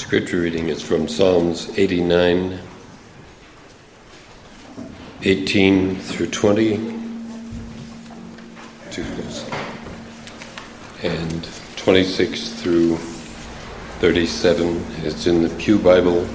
Scripture 0.00 0.40
reading 0.40 0.68
is 0.70 0.80
from 0.80 1.06
Psalms 1.06 1.78
89, 1.78 2.58
18 5.22 5.96
through 5.96 6.26
20, 6.26 6.74
and 11.02 11.48
26 11.76 12.48
through 12.54 12.96
37. 14.00 14.84
It's 15.04 15.26
in 15.26 15.42
the 15.42 15.50
Pew 15.56 15.78
Bible, 15.78 16.26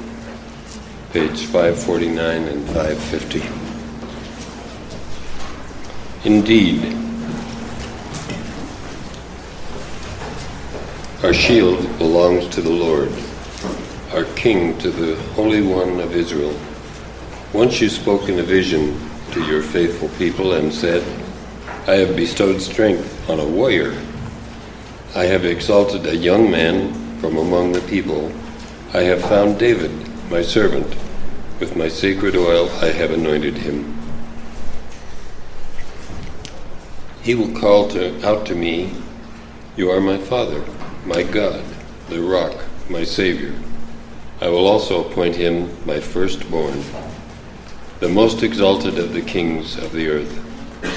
page 1.11 1.45
549 1.47 2.43
and 2.43 2.65
550. 2.67 3.41
Indeed, 6.29 6.95
our 11.25 11.33
shield 11.33 11.97
belongs 11.97 12.47
to 12.49 12.61
the 12.61 12.69
Lord 12.69 13.11
our 14.15 14.23
King, 14.35 14.77
to 14.77 14.91
the 14.91 15.21
Holy 15.33 15.61
One 15.61 15.99
of 15.99 16.15
Israel. 16.15 16.57
Once 17.51 17.81
you 17.81 17.89
spoke 17.89 18.29
in 18.29 18.39
a 18.39 18.43
vision 18.43 18.97
to 19.31 19.43
your 19.43 19.61
faithful 19.61 20.07
people 20.17 20.53
and 20.53 20.73
said, 20.73 21.03
I 21.85 21.95
have 21.95 22.15
bestowed 22.15 22.61
strength 22.61 23.29
on 23.29 23.41
a 23.41 23.45
warrior. 23.45 23.91
I 25.15 25.25
have 25.25 25.43
exalted 25.43 26.05
a 26.05 26.15
young 26.15 26.49
man 26.49 26.93
from 27.19 27.35
among 27.35 27.73
the 27.73 27.81
people. 27.81 28.31
I 28.93 29.01
have 29.01 29.21
found 29.21 29.59
David, 29.59 29.91
my 30.31 30.41
servant. 30.41 30.95
With 31.59 31.75
my 31.75 31.89
sacred 31.89 32.37
oil 32.37 32.69
I 32.81 32.91
have 32.91 33.11
anointed 33.11 33.57
him. 33.57 33.99
He 37.21 37.35
will 37.35 37.51
call 37.59 37.89
to, 37.89 38.25
out 38.25 38.45
to 38.45 38.55
me, 38.55 38.93
You 39.75 39.91
are 39.91 39.99
my 39.99 40.17
Father, 40.17 40.63
my 41.05 41.23
God, 41.23 41.65
the 42.07 42.21
rock, 42.21 42.63
my 42.89 43.03
Savior. 43.03 43.53
I 44.41 44.49
will 44.49 44.67
also 44.67 45.05
appoint 45.05 45.37
him 45.37 45.69
my 45.85 46.01
firstborn, 46.01 46.83
the 48.01 48.09
most 48.09 48.43
exalted 48.43 48.99
of 48.99 49.13
the 49.13 49.21
kings 49.21 49.77
of 49.77 49.93
the 49.93 50.09
earth. 50.09 50.41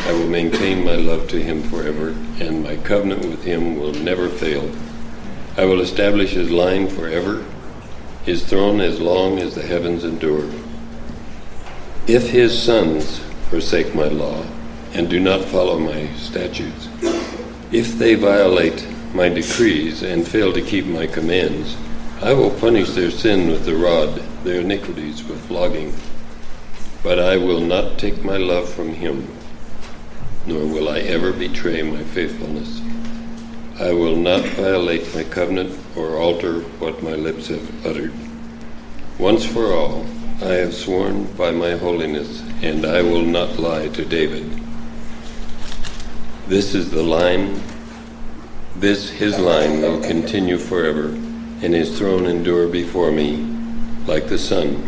I 0.09 0.13
will 0.13 0.27
maintain 0.27 0.85
my 0.85 0.97
love 0.97 1.29
to 1.29 1.41
him 1.41 1.63
forever, 1.63 2.09
and 2.41 2.65
my 2.65 2.77
covenant 2.79 3.25
with 3.25 3.45
him 3.45 3.79
will 3.79 3.93
never 3.93 4.29
fail. 4.29 4.69
I 5.57 5.65
will 5.65 5.81
establish 5.81 6.31
his 6.31 6.51
line 6.51 6.89
forever, 6.89 7.45
his 8.25 8.45
throne 8.45 8.81
as 8.81 9.01
long 9.01 9.39
as 9.39 9.55
the 9.55 9.63
heavens 9.63 10.03
endure. 10.03 10.51
If 12.09 12.31
his 12.31 12.61
sons 12.61 13.21
forsake 13.51 13.95
my 13.95 14.09
law 14.09 14.45
and 14.95 15.09
do 15.09 15.21
not 15.21 15.45
follow 15.45 15.79
my 15.79 16.09
statutes, 16.17 16.89
if 17.71 17.99
they 17.99 18.15
violate 18.15 18.87
my 19.15 19.29
decrees 19.29 20.03
and 20.03 20.27
fail 20.27 20.53
to 20.53 20.61
keep 20.61 20.87
my 20.87 21.07
commands, 21.07 21.77
I 22.21 22.33
will 22.33 22.51
punish 22.51 22.91
their 22.91 23.13
sin 23.13 23.49
with 23.49 23.65
the 23.65 23.77
rod, 23.77 24.17
their 24.43 24.63
iniquities 24.63 25.23
with 25.23 25.41
flogging. 25.47 25.95
But 27.01 27.21
I 27.21 27.37
will 27.37 27.61
not 27.61 27.97
take 27.97 28.25
my 28.25 28.37
love 28.37 28.69
from 28.69 28.93
him, 28.93 29.33
nor 30.45 30.67
will 30.67 30.89
I 30.89 30.99
ever 30.99 31.33
betray 31.33 31.81
my 31.83 32.03
faithfulness. 32.03 32.83
I 33.79 33.93
will 33.93 34.17
not 34.17 34.45
violate 34.45 35.15
my 35.15 35.23
covenant 35.23 35.79
or 35.95 36.17
alter 36.17 36.63
what 36.81 37.05
my 37.05 37.13
lips 37.13 37.47
have 37.47 37.87
uttered. 37.87 38.13
Once 39.17 39.45
for 39.45 39.73
all, 39.73 40.05
I 40.43 40.55
have 40.55 40.75
sworn 40.75 41.33
by 41.35 41.53
my 41.53 41.77
holiness, 41.77 42.43
and 42.63 42.85
I 42.85 43.01
will 43.01 43.23
not 43.23 43.61
lie 43.61 43.87
to 43.91 44.05
David. 44.05 44.61
This 46.49 46.75
is 46.75 46.91
the 46.91 47.05
line, 47.05 47.63
this 48.75 49.09
his 49.09 49.39
line 49.39 49.83
will 49.83 50.01
continue 50.01 50.59
forever 50.59 51.17
and 51.63 51.75
his 51.75 51.99
throne 51.99 52.27
endure 52.27 52.69
before 52.69 53.11
me 53.11 53.37
like 54.07 54.29
the 54.29 54.39
sun. 54.39 54.83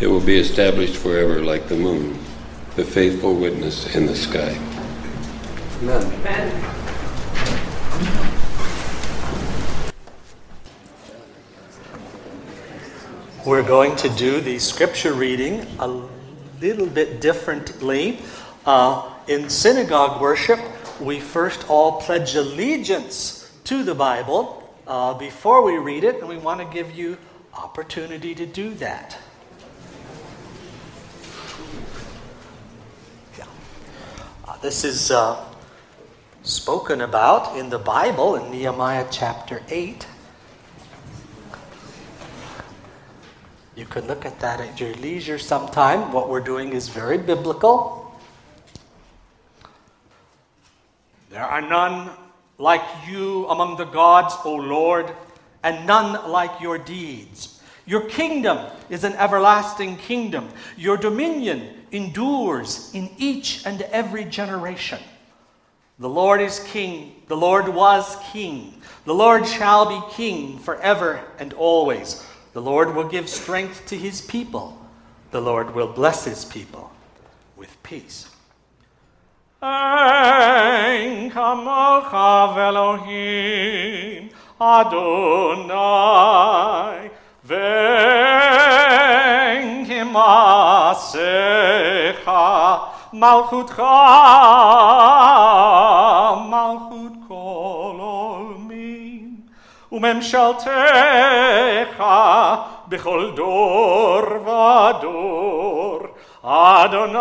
It 0.00 0.06
will 0.06 0.20
be 0.20 0.38
established 0.38 0.96
forever 0.96 1.42
like 1.42 1.68
the 1.68 1.76
moon, 1.76 2.18
the 2.76 2.84
faithful 2.84 3.34
witness 3.34 3.94
in 3.94 4.06
the 4.06 4.16
sky. 4.16 4.56
Amen. 5.82 6.04
Amen. 6.20 6.74
We're 13.44 13.66
going 13.66 13.96
to 13.96 14.08
do 14.10 14.40
the 14.40 14.58
scripture 14.58 15.14
reading 15.14 15.66
a 15.78 15.88
little 16.60 16.86
bit 16.86 17.20
differently. 17.20 18.18
Uh, 18.66 19.10
in 19.26 19.48
synagogue 19.48 20.20
worship, 20.20 20.60
we 21.00 21.20
first 21.20 21.68
all 21.68 22.00
pledge 22.00 22.34
allegiance 22.34 23.50
to 23.64 23.82
the 23.82 23.94
Bible 23.94 24.67
uh, 24.88 25.14
before 25.14 25.62
we 25.62 25.76
read 25.76 26.02
it, 26.02 26.16
and 26.16 26.28
we 26.28 26.38
want 26.38 26.60
to 26.60 26.66
give 26.74 26.90
you 26.96 27.18
opportunity 27.52 28.34
to 28.34 28.46
do 28.46 28.74
that. 28.74 29.18
Yeah. 33.36 33.44
Uh, 34.46 34.56
this 34.58 34.84
is 34.84 35.10
uh, 35.10 35.44
spoken 36.42 37.02
about 37.02 37.56
in 37.56 37.68
the 37.68 37.78
Bible 37.78 38.36
in 38.36 38.50
Nehemiah 38.50 39.06
chapter 39.10 39.62
8. 39.68 40.06
You 43.76 43.84
could 43.84 44.06
look 44.06 44.24
at 44.24 44.40
that 44.40 44.60
at 44.60 44.80
your 44.80 44.94
leisure 44.94 45.38
sometime. 45.38 46.12
What 46.12 46.28
we're 46.28 46.40
doing 46.40 46.72
is 46.72 46.88
very 46.88 47.18
biblical. 47.18 48.18
There 51.30 51.44
are 51.44 51.60
none 51.60 52.10
like 52.58 52.82
you 53.08 53.46
among 53.46 53.76
the 53.76 53.84
gods, 53.84 54.34
O 54.44 54.54
Lord, 54.54 55.12
and 55.62 55.86
none 55.86 56.30
like 56.30 56.60
your 56.60 56.76
deeds. 56.76 57.60
Your 57.86 58.02
kingdom 58.02 58.58
is 58.90 59.04
an 59.04 59.14
everlasting 59.14 59.96
kingdom. 59.96 60.48
Your 60.76 60.96
dominion 60.96 61.70
endures 61.90 62.90
in 62.92 63.10
each 63.16 63.64
and 63.64 63.80
every 63.82 64.24
generation. 64.24 64.98
The 65.98 66.08
Lord 66.08 66.40
is 66.40 66.60
king. 66.60 67.22
The 67.28 67.36
Lord 67.36 67.68
was 67.68 68.16
king. 68.30 68.80
The 69.04 69.14
Lord 69.14 69.46
shall 69.46 69.88
be 69.88 70.14
king 70.14 70.58
forever 70.58 71.20
and 71.38 71.54
always. 71.54 72.24
The 72.52 72.60
Lord 72.60 72.94
will 72.94 73.08
give 73.08 73.28
strength 73.28 73.86
to 73.86 73.96
his 73.96 74.20
people. 74.20 74.78
The 75.30 75.40
Lord 75.40 75.74
will 75.74 75.88
bless 75.88 76.24
his 76.24 76.44
people 76.44 76.92
with 77.56 77.82
peace. 77.82 78.28
Ein 79.60 81.32
kamocha 81.32 82.54
velohim 82.54 84.30
Adonai 84.60 85.80
Vein 87.42 87.64
kimasecha 89.84 91.18
Malchutcha 93.12 93.96
Malchut 96.48 97.26
kol 97.26 97.98
olmin 97.98 99.42
Umemshaltecha 99.90 102.64
Bechol 102.88 103.34
dor 103.34 104.38
vador 104.46 106.10
Adonai 106.48 107.12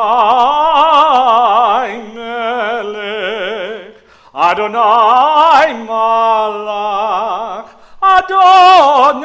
Melech, 2.16 3.96
Adonai 4.34 5.74
Malach, 5.86 7.68
Adonai 8.02 9.20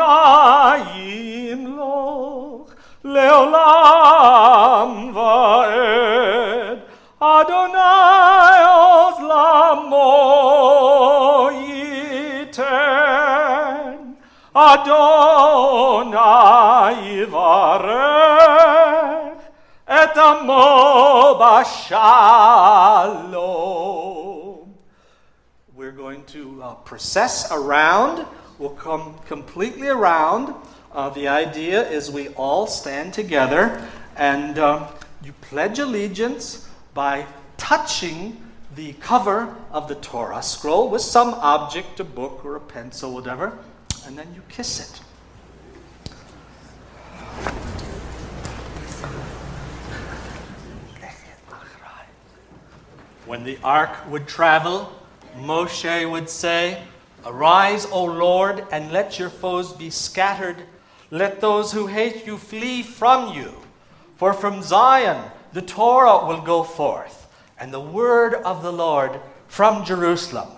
Imloch, 1.55 2.71
Leolam 3.05 4.93
Vaed, 5.15 6.79
Adonai 7.23 8.61
Ozlamo 9.07 10.11
Yiten, 12.51 12.75
Adonai 14.53 16.03
Varech, 17.31 18.12
bashalom. 21.41 22.23
We're 25.75 25.93
going 25.93 26.25
to 26.27 26.63
uh, 26.63 26.75
process 26.77 27.51
around. 27.51 28.27
We'll 28.59 28.71
come 28.71 29.19
completely 29.27 29.89
around. 29.89 30.55
Uh, 30.93 31.11
the 31.11 31.29
idea 31.29 31.89
is 31.89 32.11
we 32.11 32.29
all 32.31 32.67
stand 32.67 33.15
together 33.15 33.89
and 34.17 34.59
uh, 34.59 34.89
you 35.23 35.33
pledge 35.41 35.79
allegiance 35.79 36.69
by 36.95 37.27
touching 37.57 38.43
the 38.75 38.93
cover 38.95 39.55
of 39.71 39.89
the 39.89 39.95
Torah 39.97 40.43
scroll 40.43 40.89
with 40.91 41.03
some 41.03 41.35
object, 41.35 42.01
a 42.01 42.05
book 42.05 42.45
or 42.45 42.57
a 42.57 42.61
pencil, 42.61 43.13
whatever, 43.15 43.59
and 44.07 44.19
then 44.19 44.35
you 44.35 44.43
kiss 44.49 44.81
it. 44.81 45.01
When 53.27 53.45
the 53.45 53.59
ark 53.63 53.91
would 54.11 54.27
travel, 54.27 54.93
Moshe 55.37 56.11
would 56.11 56.29
say, 56.29 56.83
Arise, 57.25 57.87
O 57.87 58.05
Lord, 58.05 58.67
and 58.73 58.93
let 58.93 59.19
your 59.19 59.31
foes 59.31 59.73
be 59.73 59.91
scattered. 59.91 60.57
Let 61.11 61.41
those 61.41 61.73
who 61.73 61.87
hate 61.87 62.27
you 62.27 62.37
flee 62.37 62.83
from 62.83 63.35
you. 63.35 63.55
For 64.17 64.33
from 64.33 64.63
Zion 64.63 65.31
the 65.53 65.63
Torah 65.63 66.27
will 66.27 66.41
go 66.41 66.63
forth, 66.63 67.29
and 67.59 67.73
the 67.73 67.81
word 67.81 68.35
of 68.35 68.63
the 68.63 68.73
Lord 68.73 69.21
from 69.47 69.85
Jerusalem. 69.85 70.49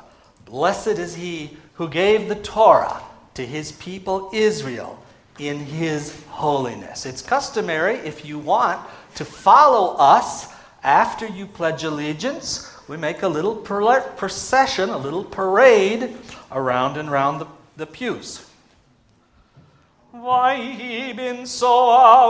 Blessed 0.45 0.99
is 0.99 1.17
he 1.17 1.57
who 1.75 1.89
gave 1.89 2.29
the 2.29 2.37
Torah 2.37 3.03
to 3.35 3.45
his 3.45 3.73
people 3.73 4.31
Israel 4.33 5.03
in 5.39 5.59
his 5.59 6.23
holiness. 6.29 7.05
It's 7.05 7.23
customary, 7.23 7.97
if 7.97 8.25
you 8.25 8.39
want 8.39 8.81
to 9.17 9.25
follow 9.25 9.97
us 9.97 10.54
after 10.85 11.27
you 11.27 11.47
pledge 11.47 11.83
allegiance, 11.83 12.71
we 12.87 12.97
make 12.99 13.23
a 13.23 13.29
little 13.29 13.57
procession, 13.57 14.91
a 14.91 14.99
little 14.99 15.25
parade 15.25 16.15
around 16.53 16.99
and 16.99 17.11
round 17.11 17.41
the, 17.41 17.47
the 17.77 17.87
pews. 17.87 18.47
Vayibin 20.15 21.43
Soaron, 21.43 22.27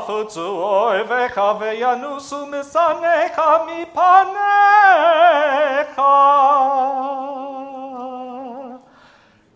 ויפוצו 0.00 0.62
אויביך 0.62 1.40
וינוסו 1.58 2.46
משנאיך 2.46 3.40
מפניך. 3.66 4.42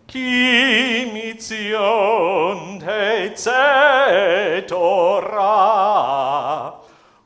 כי 0.07 1.11
מציון 1.13 2.79
תצא 2.79 4.59
תורה, 4.67 6.69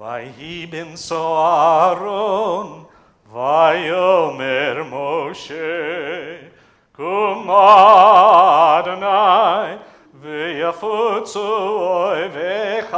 ויהי 0.00 0.66
בנשוא 0.66 1.38
אהרון 1.38 2.84
Vayomer 3.32 4.84
Moshe, 4.90 6.50
Kum 6.96 7.50
Adonai, 8.80 9.76
ויפוצו 10.20 11.40
אויביך, 12.08 12.96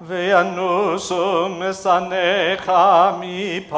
וינוסו 0.00 1.48
משנאיך 1.48 2.72
מפניך. 3.20 3.76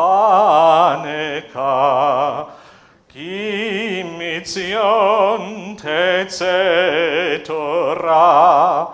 כי 3.09 4.03
מציון 4.19 5.75
תצא 5.77 7.37
תורה, 7.44 8.85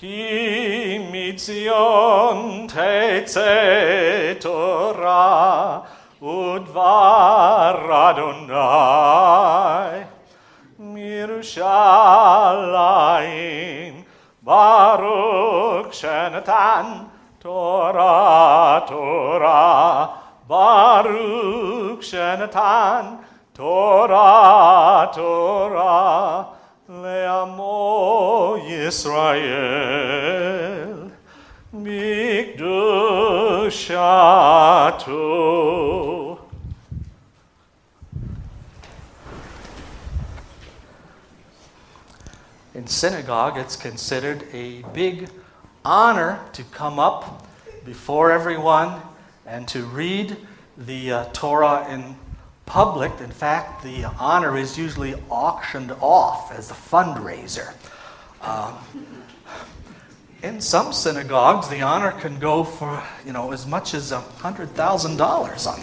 Kimizion 0.00 1.60
Tetzetora 2.70 3.44
Torah 6.22 7.76
Adonai 8.08 10.06
Mirushalayim 10.80 11.60
Baruch 14.42 15.92
Shenatan 15.92 17.10
Torah 17.38 18.82
Torah. 18.88 20.16
Baruch 20.48 22.00
Shenatan 22.00 23.18
Torah 23.52 25.12
Torah. 25.14 26.59
Le'amo 26.90 28.58
Yisrael 28.60 29.40
Mikdushatu. 31.72 32.66
In 42.74 42.88
synagogue, 42.88 43.56
it's 43.56 43.76
considered 43.76 44.44
a 44.52 44.82
big 44.92 45.28
honor 45.84 46.40
to 46.54 46.64
come 46.64 46.98
up 46.98 47.46
before 47.84 48.32
everyone 48.32 49.00
and 49.46 49.68
to 49.68 49.84
read 49.84 50.36
the 50.76 51.12
uh, 51.12 51.24
Torah 51.32 51.86
in 51.88 52.16
public. 52.70 53.20
In 53.20 53.32
fact, 53.32 53.82
the 53.82 54.04
honor 54.16 54.56
is 54.56 54.78
usually 54.78 55.14
auctioned 55.28 55.90
off 56.00 56.52
as 56.52 56.70
a 56.70 56.74
fundraiser. 56.74 57.74
Um, 58.42 58.78
in 60.44 60.60
some 60.60 60.92
synagogues, 60.92 61.68
the 61.68 61.82
honor 61.82 62.12
can 62.12 62.38
go 62.38 62.62
for 62.62 63.02
you 63.26 63.32
know 63.32 63.50
as 63.50 63.66
much 63.66 63.92
as 63.92 64.12
hundred 64.12 64.70
thousand 64.70 65.16
dollars 65.16 65.66
on 65.66 65.80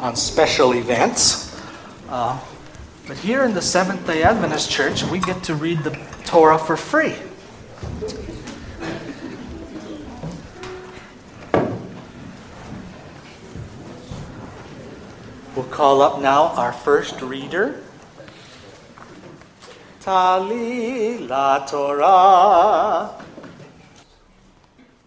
on 0.00 0.16
special 0.16 0.72
events. 0.72 1.54
Uh, 2.08 2.40
but 3.06 3.18
here 3.18 3.44
in 3.44 3.52
the 3.52 3.62
Seventh 3.62 4.06
Day 4.06 4.22
Adventist 4.22 4.70
Church, 4.70 5.04
we 5.04 5.18
get 5.18 5.42
to 5.44 5.54
read 5.54 5.80
the 5.84 5.90
Torah 6.24 6.58
for 6.58 6.78
free. 6.78 7.14
Call 15.72 16.02
up 16.02 16.20
now 16.20 16.48
our 16.48 16.72
first 16.72 17.20
reader. 17.22 17.82
Tali 20.00 21.18
la 21.18 21.64
Torah. 21.64 23.24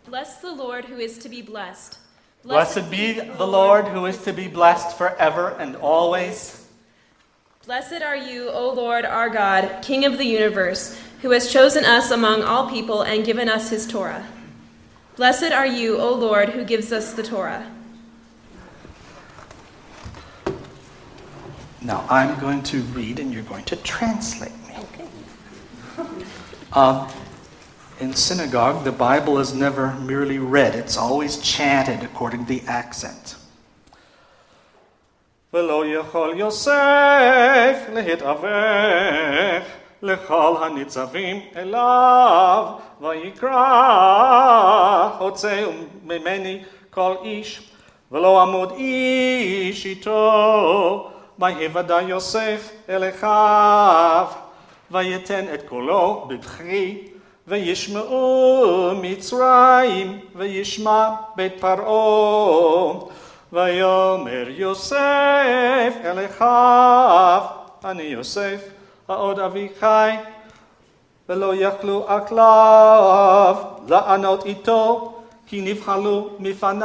Bless 0.08 0.38
the 0.38 0.52
Lord 0.52 0.86
who 0.86 0.98
is 0.98 1.20
to 1.20 1.30
be 1.30 1.44
blessed. 1.44 2.00
Blessed, 2.44 2.76
Blessed 2.76 2.92
be 2.92 3.14
the 3.14 3.46
Lord 3.46 3.88
who 3.88 4.08
is 4.08 4.18
to 4.24 4.34
be 4.34 4.48
blessed 4.48 4.98
forever 4.98 5.56
and 5.60 5.76
always. 5.76 6.68
Blessed 7.66 8.02
are 8.02 8.18
you, 8.18 8.50
O 8.50 8.72
Lord 8.74 9.06
our 9.06 9.30
God, 9.30 9.82
King 9.84 10.06
of 10.06 10.18
the 10.18 10.26
universe, 10.26 11.00
who 11.22 11.32
has 11.32 11.52
chosen 11.52 11.86
us 11.86 12.10
among 12.10 12.42
all 12.42 12.70
people 12.70 13.04
and 13.04 13.26
given 13.26 13.50
us 13.50 13.70
his 13.70 13.86
Torah. 13.86 14.26
Blessed 15.16 15.52
are 15.52 15.68
you, 15.68 15.98
O 15.98 16.14
Lord, 16.14 16.50
who 16.50 16.64
gives 16.64 16.92
us 16.92 17.14
the 17.14 17.24
Torah. 17.24 17.75
Now 21.85 22.05
I'm 22.09 22.39
going 22.41 22.63
to 22.65 22.83
read 22.95 23.19
and 23.21 23.33
you're 23.33 23.43
going 23.43 23.65
to 23.65 23.77
translate 23.77 24.53
me. 24.69 24.75
Okay. 24.79 25.09
Um, 26.73 27.09
in 28.01 28.15
synagogue, 28.15 28.85
the 28.85 28.93
Bible 28.93 29.39
is 29.39 29.53
never 29.53 29.93
merely 29.95 30.39
read, 30.39 30.75
it's 30.75 30.97
always 30.97 31.39
chanted 31.39 32.03
according 32.03 32.47
to 32.47 32.49
the 32.49 32.63
accent. 32.67 33.37
ולא 35.53 35.87
יכול 35.87 36.39
יוסף 36.39 37.77
להתאבך 37.93 39.63
לכל 40.03 40.57
הניצבים 40.61 41.41
אליו, 41.57 42.67
ויקרא 43.01 43.59
הוצאו 45.19 45.71
ממני 46.05 46.63
כל 46.91 47.15
איש, 47.25 47.71
ולא 48.13 48.43
עמוד 48.43 48.71
איש 48.71 49.87
איתו, 49.87 51.11
ויוודע 51.40 52.02
יוסף 52.02 52.72
אל 52.90 53.10
אחיו, 53.10 54.28
ויתן 54.92 55.46
את 55.54 55.62
קולו 55.70 56.26
בבכי, 56.28 57.08
וישמעו 57.48 58.92
מצרים, 59.02 60.20
וישמע 60.36 61.10
בית 61.36 61.54
פרעה. 61.60 62.94
ויאמר 63.54 64.46
יוסף 64.50 65.94
אל 66.04 66.26
אחיו, 66.26 67.42
אני 67.86 68.04
יוסף, 68.04 68.62
העוד 69.08 69.40
אבי 69.40 69.70
ולא 71.30 71.56
יכלו 71.56 72.06
עקליו 72.08 73.56
לענות 73.88 74.46
איתו, 74.46 75.14
כי 75.48 75.62
נבהלו 75.62 76.30
מפניו. 76.40 76.84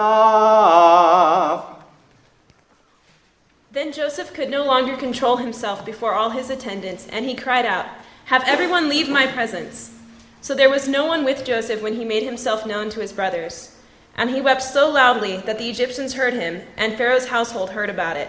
Then 3.72 3.92
Joseph 3.92 4.34
could 4.34 4.50
no 4.50 4.64
longer 4.64 4.96
control 4.96 5.36
himself 5.36 5.86
before 5.86 6.14
all 6.14 6.30
his 6.30 6.50
attendants, 6.50 7.06
and 7.06 7.24
he 7.24 7.36
cried 7.36 7.64
out, 7.64 7.86
Have 8.24 8.42
everyone 8.44 8.88
leave 8.88 9.08
my 9.08 9.28
presence. 9.28 9.96
So 10.40 10.54
there 10.54 10.70
was 10.70 10.88
no 10.88 11.06
one 11.06 11.24
with 11.24 11.44
Joseph 11.44 11.80
when 11.80 11.94
he 11.94 12.04
made 12.04 12.24
himself 12.24 12.66
known 12.66 12.90
to 12.90 13.00
his 13.00 13.12
brothers. 13.12 13.76
And 14.16 14.30
he 14.30 14.40
wept 14.40 14.62
so 14.62 14.90
loudly 14.90 15.36
that 15.38 15.58
the 15.58 15.70
Egyptians 15.70 16.14
heard 16.14 16.34
him, 16.34 16.62
and 16.76 16.96
Pharaoh's 16.96 17.28
household 17.28 17.70
heard 17.70 17.90
about 17.90 18.16
it. 18.16 18.28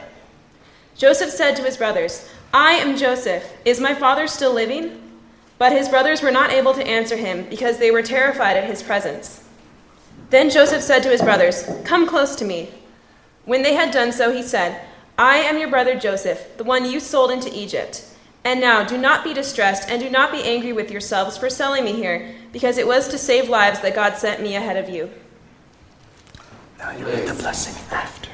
Joseph 0.96 1.32
said 1.32 1.56
to 1.56 1.64
his 1.64 1.78
brothers, 1.78 2.30
I 2.54 2.74
am 2.74 2.96
Joseph. 2.96 3.52
Is 3.66 3.80
my 3.80 3.96
father 3.96 4.28
still 4.28 4.54
living? 4.54 5.02
But 5.58 5.72
his 5.72 5.90
brothers 5.90 6.22
were 6.22 6.32
not 6.32 6.52
able 6.52 6.76
to 6.76 6.86
answer 6.86 7.18
him 7.18 7.48
because 7.50 7.80
they 7.80 7.90
were 7.90 8.04
terrified 8.04 8.58
at 8.58 8.70
his 8.70 8.84
presence. 8.84 9.44
Then 10.30 10.52
Joseph 10.52 10.84
said 10.84 11.02
to 11.02 11.10
his 11.10 11.22
brothers, 11.22 11.68
Come 11.84 12.08
close 12.08 12.36
to 12.36 12.46
me. 12.46 12.70
When 13.46 13.64
they 13.64 13.74
had 13.74 13.92
done 13.92 14.12
so, 14.12 14.32
he 14.32 14.44
said, 14.44 14.80
I 15.18 15.38
am 15.38 15.58
your 15.58 15.70
brother 15.70 16.00
Joseph, 16.00 16.58
the 16.58 16.64
one 16.64 16.90
you 16.90 17.00
sold 17.00 17.32
into 17.32 17.54
Egypt. 17.54 18.06
And 18.44 18.60
now 18.60 18.84
do 18.84 18.98
not 18.98 19.24
be 19.24 19.34
distressed, 19.34 19.88
and 19.90 20.02
do 20.02 20.10
not 20.10 20.32
be 20.32 20.42
angry 20.42 20.74
with 20.74 20.90
yourselves 20.90 21.38
for 21.38 21.50
selling 21.50 21.86
me 21.86 21.94
here, 21.94 22.34
because 22.52 22.78
it 22.78 22.88
was 22.88 23.08
to 23.10 23.18
save 23.18 23.50
lives 23.50 23.82
that 23.82 23.94
God 23.94 24.18
sent 24.18 24.42
me 24.42 24.56
ahead 24.56 24.78
of 24.78 24.90
you. 24.90 25.12
Now 26.80 26.92
you 26.92 27.06
get 27.06 27.28
the 27.28 27.36
blessing 27.36 27.76
after. 27.92 28.32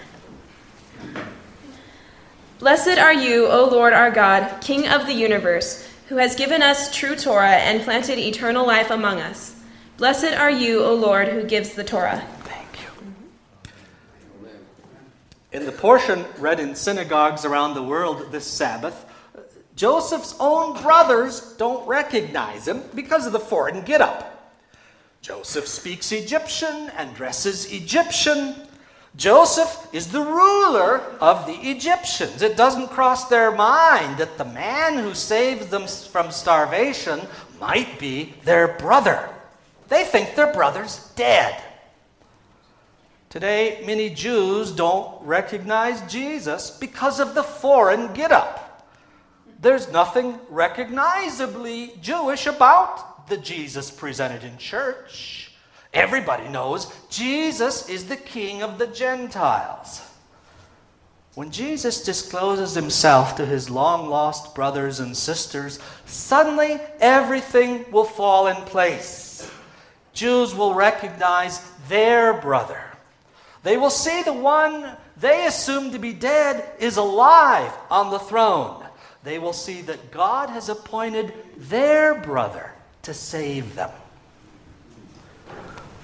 Blessed 2.59 2.97
are 2.97 3.13
you, 3.13 3.47
O 3.47 3.67
Lord 3.69 3.93
our 3.93 4.09
God, 4.09 4.61
King 4.61 4.87
of 4.87 5.05
the 5.05 5.13
universe, 5.13 5.87
who 6.07 6.15
has 6.15 6.35
given 6.35 6.63
us 6.63 6.95
true 6.95 7.15
Torah 7.15 7.57
and 7.57 7.83
planted 7.83 8.17
eternal 8.17 8.65
life 8.65 8.89
among 8.89 9.19
us. 9.19 9.61
Blessed 9.97 10.33
are 10.33 10.49
you, 10.49 10.83
O 10.83 10.95
Lord, 10.95 11.27
who 11.27 11.43
gives 11.43 11.73
the 11.73 11.83
Torah. 11.83 12.25
Thank 12.43 12.79
you. 12.81 13.09
In 15.57 15.65
the 15.65 15.71
portion 15.71 16.23
read 16.37 16.59
in 16.59 16.75
synagogues 16.75 17.43
around 17.43 17.73
the 17.73 17.81
world 17.81 18.31
this 18.31 18.45
Sabbath, 18.45 19.07
Joseph's 19.75 20.35
own 20.39 20.79
brothers 20.83 21.55
don't 21.57 21.87
recognize 21.87 22.67
him 22.67 22.83
because 22.93 23.25
of 23.25 23.33
the 23.33 23.39
foreign 23.39 23.81
getup. 23.81 24.55
Joseph 25.23 25.67
speaks 25.67 26.11
Egyptian 26.11 26.91
and 26.95 27.15
dresses 27.15 27.73
Egyptian. 27.73 28.53
Joseph 29.15 29.87
is 29.93 30.11
the 30.11 30.21
ruler 30.21 30.99
of 31.19 31.47
the 31.47 31.57
Egyptians. 31.71 32.43
It 32.43 32.55
doesn't 32.55 32.89
cross 32.89 33.27
their 33.27 33.49
mind 33.49 34.19
that 34.19 34.37
the 34.37 34.45
man 34.45 34.99
who 34.99 35.15
saved 35.15 35.71
them 35.71 35.87
from 35.87 36.29
starvation 36.29 37.19
might 37.59 37.97
be 37.97 38.35
their 38.43 38.67
brother. 38.77 39.27
They 39.87 40.03
think 40.03 40.35
their 40.35 40.53
brother's 40.53 41.09
dead. 41.15 41.63
Today, 43.37 43.83
many 43.85 44.09
Jews 44.09 44.71
don't 44.71 45.21
recognize 45.21 46.01
Jesus 46.11 46.71
because 46.71 47.19
of 47.19 47.35
the 47.35 47.43
foreign 47.43 48.11
getup. 48.15 48.89
There's 49.61 49.91
nothing 49.91 50.39
recognizably 50.49 51.93
Jewish 52.01 52.47
about 52.47 53.29
the 53.29 53.37
Jesus 53.37 53.91
presented 53.91 54.43
in 54.43 54.57
church. 54.57 55.51
Everybody 55.93 56.49
knows 56.49 56.91
Jesus 57.11 57.87
is 57.87 58.07
the 58.07 58.17
king 58.17 58.63
of 58.63 58.79
the 58.79 58.87
Gentiles. 58.87 60.01
When 61.35 61.51
Jesus 61.51 62.03
discloses 62.03 62.73
himself 62.73 63.35
to 63.35 63.45
his 63.45 63.69
long 63.69 64.09
lost 64.09 64.55
brothers 64.55 64.99
and 64.99 65.15
sisters, 65.15 65.77
suddenly 66.07 66.79
everything 66.99 67.85
will 67.91 68.03
fall 68.03 68.47
in 68.47 68.55
place. 68.63 69.47
Jews 70.13 70.55
will 70.55 70.73
recognize 70.73 71.61
their 71.87 72.33
brother. 72.33 72.86
They 73.67 73.75
will 73.75 73.89
see 73.89 74.23
the 74.23 74.31
one 74.31 74.95
they 75.17 75.45
assume 75.45 75.91
to 75.91 75.99
be 75.99 76.13
dead 76.13 76.63
is 76.79 76.95
alive 76.95 77.73
on 77.91 78.11
the 78.11 78.17
throne. 78.17 78.85
They 79.25 79.39
will 79.39 79.51
see 79.51 79.81
that 79.81 80.09
God 80.09 80.49
has 80.49 80.69
appointed 80.69 81.33
their 81.57 82.15
brother 82.15 82.71
to 83.01 83.13
save 83.13 83.75
them. 83.75 83.89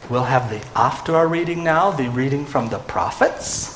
We'll 0.09 0.25
have 0.25 0.49
the, 0.49 0.61
after 0.77 1.15
our 1.15 1.25
reading 1.25 1.63
now, 1.63 1.91
the 1.91 2.09
reading 2.09 2.45
from 2.45 2.67
the 2.67 2.79
prophets. 2.79 3.72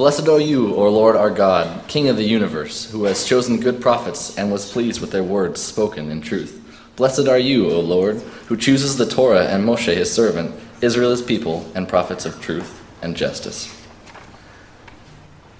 Blessed 0.00 0.28
are 0.28 0.40
you, 0.40 0.74
O 0.76 0.88
Lord 0.88 1.14
our 1.14 1.28
God, 1.28 1.86
King 1.86 2.08
of 2.08 2.16
the 2.16 2.24
universe, 2.24 2.90
who 2.90 3.04
has 3.04 3.26
chosen 3.26 3.60
good 3.60 3.82
prophets 3.82 4.34
and 4.38 4.50
was 4.50 4.72
pleased 4.72 4.98
with 4.98 5.10
their 5.10 5.22
words 5.22 5.60
spoken 5.60 6.10
in 6.10 6.22
truth. 6.22 6.58
Blessed 6.96 7.28
are 7.28 7.38
you, 7.38 7.70
O 7.70 7.80
Lord, 7.80 8.16
who 8.46 8.56
chooses 8.56 8.96
the 8.96 9.04
Torah 9.04 9.44
and 9.48 9.62
Moshe 9.62 9.94
his 9.94 10.10
servant, 10.10 10.58
Israel 10.80 11.10
his 11.10 11.20
people, 11.20 11.70
and 11.74 11.86
prophets 11.86 12.24
of 12.24 12.40
truth 12.40 12.82
and 13.02 13.14
justice. 13.14 13.68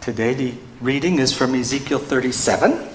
Today, 0.01 0.33
the 0.33 0.55
reading 0.81 1.19
is 1.19 1.37
from 1.37 1.55
Ezekiel 1.55 1.99
37. 1.99 2.89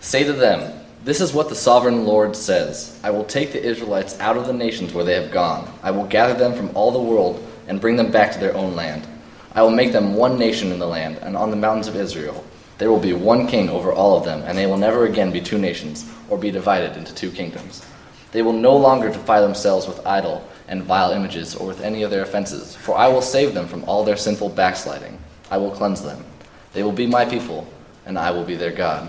Say 0.00 0.24
to 0.24 0.34
them, 0.34 0.78
This 1.04 1.22
is 1.22 1.32
what 1.32 1.48
the 1.48 1.54
sovereign 1.54 2.04
Lord 2.04 2.36
says 2.36 3.00
I 3.02 3.12
will 3.12 3.24
take 3.24 3.52
the 3.52 3.64
Israelites 3.64 4.20
out 4.20 4.36
of 4.36 4.46
the 4.46 4.52
nations 4.52 4.92
where 4.92 5.06
they 5.06 5.14
have 5.14 5.32
gone. 5.32 5.72
I 5.82 5.90
will 5.90 6.04
gather 6.04 6.34
them 6.34 6.54
from 6.54 6.76
all 6.76 6.92
the 6.92 7.00
world 7.00 7.42
and 7.68 7.80
bring 7.80 7.96
them 7.96 8.10
back 8.10 8.32
to 8.32 8.38
their 8.40 8.56
own 8.56 8.74
land. 8.74 9.06
I 9.54 9.62
will 9.62 9.70
make 9.70 9.92
them 9.92 10.14
one 10.14 10.38
nation 10.38 10.72
in 10.72 10.78
the 10.78 10.86
land 10.86 11.18
and 11.18 11.36
on 11.36 11.50
the 11.50 11.56
mountains 11.56 11.88
of 11.88 11.96
Israel. 11.96 12.44
There 12.78 12.90
will 12.90 13.00
be 13.00 13.12
one 13.12 13.46
king 13.46 13.68
over 13.68 13.92
all 13.92 14.16
of 14.16 14.24
them, 14.24 14.42
and 14.46 14.56
they 14.56 14.66
will 14.66 14.76
never 14.76 15.04
again 15.04 15.32
be 15.32 15.40
two 15.40 15.58
nations 15.58 16.10
or 16.28 16.38
be 16.38 16.50
divided 16.50 16.96
into 16.96 17.14
two 17.14 17.30
kingdoms. 17.30 17.84
They 18.32 18.42
will 18.42 18.52
no 18.52 18.76
longer 18.76 19.08
defile 19.08 19.42
themselves 19.42 19.86
with 19.86 20.06
idol 20.06 20.46
and 20.68 20.82
vile 20.82 21.12
images 21.12 21.54
or 21.56 21.66
with 21.66 21.80
any 21.80 22.02
of 22.02 22.10
their 22.10 22.22
offenses, 22.22 22.76
for 22.76 22.96
I 22.96 23.08
will 23.08 23.22
save 23.22 23.54
them 23.54 23.66
from 23.66 23.84
all 23.84 24.04
their 24.04 24.16
sinful 24.16 24.50
backsliding. 24.50 25.18
I 25.50 25.56
will 25.56 25.70
cleanse 25.70 26.02
them. 26.02 26.24
They 26.72 26.82
will 26.82 26.92
be 26.92 27.06
my 27.06 27.24
people, 27.24 27.66
and 28.06 28.18
I 28.18 28.30
will 28.30 28.44
be 28.44 28.54
their 28.54 28.72
God. 28.72 29.08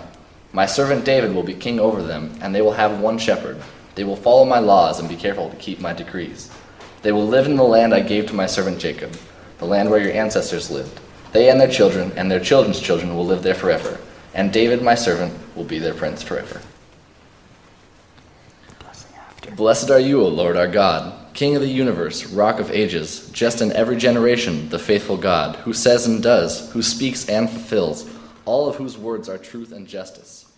My 0.52 0.66
servant 0.66 1.04
David 1.04 1.34
will 1.34 1.42
be 1.42 1.54
king 1.54 1.78
over 1.78 2.02
them, 2.02 2.36
and 2.40 2.54
they 2.54 2.62
will 2.62 2.72
have 2.72 3.00
one 3.00 3.18
shepherd. 3.18 3.60
They 3.94 4.04
will 4.04 4.16
follow 4.16 4.44
my 4.44 4.58
laws 4.58 4.98
and 4.98 5.08
be 5.08 5.16
careful 5.16 5.50
to 5.50 5.56
keep 5.56 5.80
my 5.80 5.92
decrees. 5.92 6.50
They 7.02 7.12
will 7.12 7.26
live 7.26 7.46
in 7.46 7.56
the 7.56 7.62
land 7.62 7.94
I 7.94 8.00
gave 8.00 8.26
to 8.26 8.34
my 8.34 8.46
servant 8.46 8.78
Jacob, 8.78 9.16
the 9.58 9.64
land 9.64 9.90
where 9.90 10.00
your 10.00 10.12
ancestors 10.12 10.70
lived. 10.70 11.00
They 11.32 11.48
and 11.48 11.60
their 11.60 11.70
children 11.70 12.12
and 12.16 12.30
their 12.30 12.40
children's 12.40 12.80
children 12.80 13.14
will 13.16 13.24
live 13.24 13.42
there 13.42 13.54
forever, 13.54 13.98
and 14.34 14.52
David, 14.52 14.82
my 14.82 14.94
servant, 14.94 15.32
will 15.56 15.64
be 15.64 15.78
their 15.78 15.94
prince 15.94 16.22
forever. 16.22 16.60
Blessed 19.56 19.90
are 19.90 20.00
you, 20.00 20.22
O 20.22 20.28
Lord 20.28 20.56
our 20.56 20.68
God, 20.68 21.34
King 21.34 21.56
of 21.56 21.62
the 21.62 21.68
universe, 21.68 22.26
Rock 22.26 22.60
of 22.60 22.70
ages, 22.70 23.30
just 23.30 23.60
in 23.60 23.72
every 23.72 23.96
generation, 23.96 24.68
the 24.68 24.78
faithful 24.78 25.16
God, 25.16 25.56
who 25.56 25.72
says 25.72 26.06
and 26.06 26.22
does, 26.22 26.70
who 26.72 26.82
speaks 26.82 27.28
and 27.28 27.48
fulfills, 27.48 28.08
all 28.44 28.68
of 28.68 28.76
whose 28.76 28.98
words 28.98 29.28
are 29.28 29.38
truth 29.38 29.72
and 29.72 29.86
justice. 29.86 30.49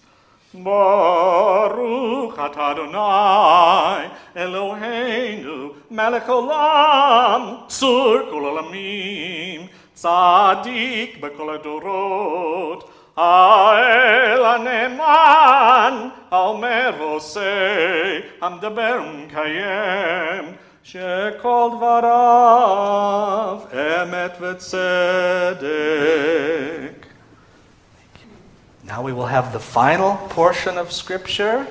Baruch 0.54 2.38
atah 2.38 2.72
Adonai 2.72 4.10
Eloheinu 4.36 5.74
melech 5.92 6.30
olam 6.30 7.68
tzur 7.68 8.30
kol 8.32 8.46
olamim 8.52 9.70
tzaddik 9.96 11.20
b'kol 11.22 11.50
adorot 11.58 12.82
האל 13.18 14.46
הנאמן 14.46 16.10
האומר 16.32 16.92
ועושה 17.00 18.20
המדבר 18.42 19.02
ומקיים 19.08 20.56
שכל 20.84 21.70
דבריו 21.78 23.58
אמת 23.74 24.38
וצדק 24.42 25.68
now 28.93 29.01
we 29.01 29.15
will 29.15 29.25
have 29.25 29.55
the 29.55 29.59
final 29.59 30.19
portion 30.29 30.77
of 30.77 30.93
Scripture. 30.93 31.67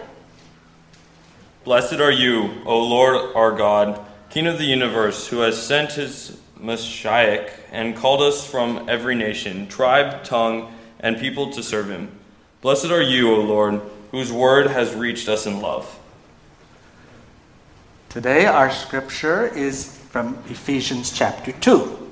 Blessed 1.63 1.99
are 1.99 2.11
you, 2.11 2.63
O 2.65 2.83
Lord 2.83 3.35
our 3.35 3.55
God, 3.55 4.03
King 4.31 4.47
of 4.47 4.57
the 4.57 4.65
universe, 4.65 5.27
who 5.27 5.41
has 5.41 5.61
sent 5.61 5.91
his 5.91 6.41
Messiah 6.57 7.47
and 7.71 7.95
called 7.95 8.23
us 8.23 8.43
from 8.43 8.89
every 8.89 9.13
nation, 9.13 9.67
tribe, 9.67 10.23
tongue, 10.23 10.73
and 10.99 11.19
people 11.19 11.51
to 11.51 11.61
serve 11.61 11.91
him. 11.91 12.09
Blessed 12.61 12.89
are 12.89 13.03
you, 13.03 13.31
O 13.35 13.41
Lord, 13.41 13.81
whose 14.09 14.31
word 14.31 14.65
has 14.65 14.95
reached 14.95 15.29
us 15.29 15.45
in 15.45 15.61
love. 15.61 15.99
Today, 18.09 18.47
our 18.47 18.71
scripture 18.71 19.45
is 19.45 19.95
from 20.09 20.43
Ephesians 20.49 21.11
chapter 21.11 21.51
2. 21.51 22.10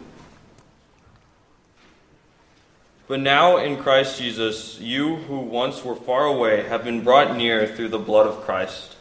But 3.09 3.21
now 3.21 3.57
in 3.57 3.77
Christ 3.77 4.19
Jesus, 4.19 4.79
you 4.79 5.15
who 5.15 5.39
once 5.39 5.83
were 5.83 5.95
far 5.95 6.25
away 6.25 6.61
have 6.67 6.83
been 6.83 7.03
brought 7.03 7.35
near 7.35 7.65
through 7.65 7.87
the 7.87 7.97
blood 7.97 8.27
of 8.27 8.41
Christ. 8.41 8.95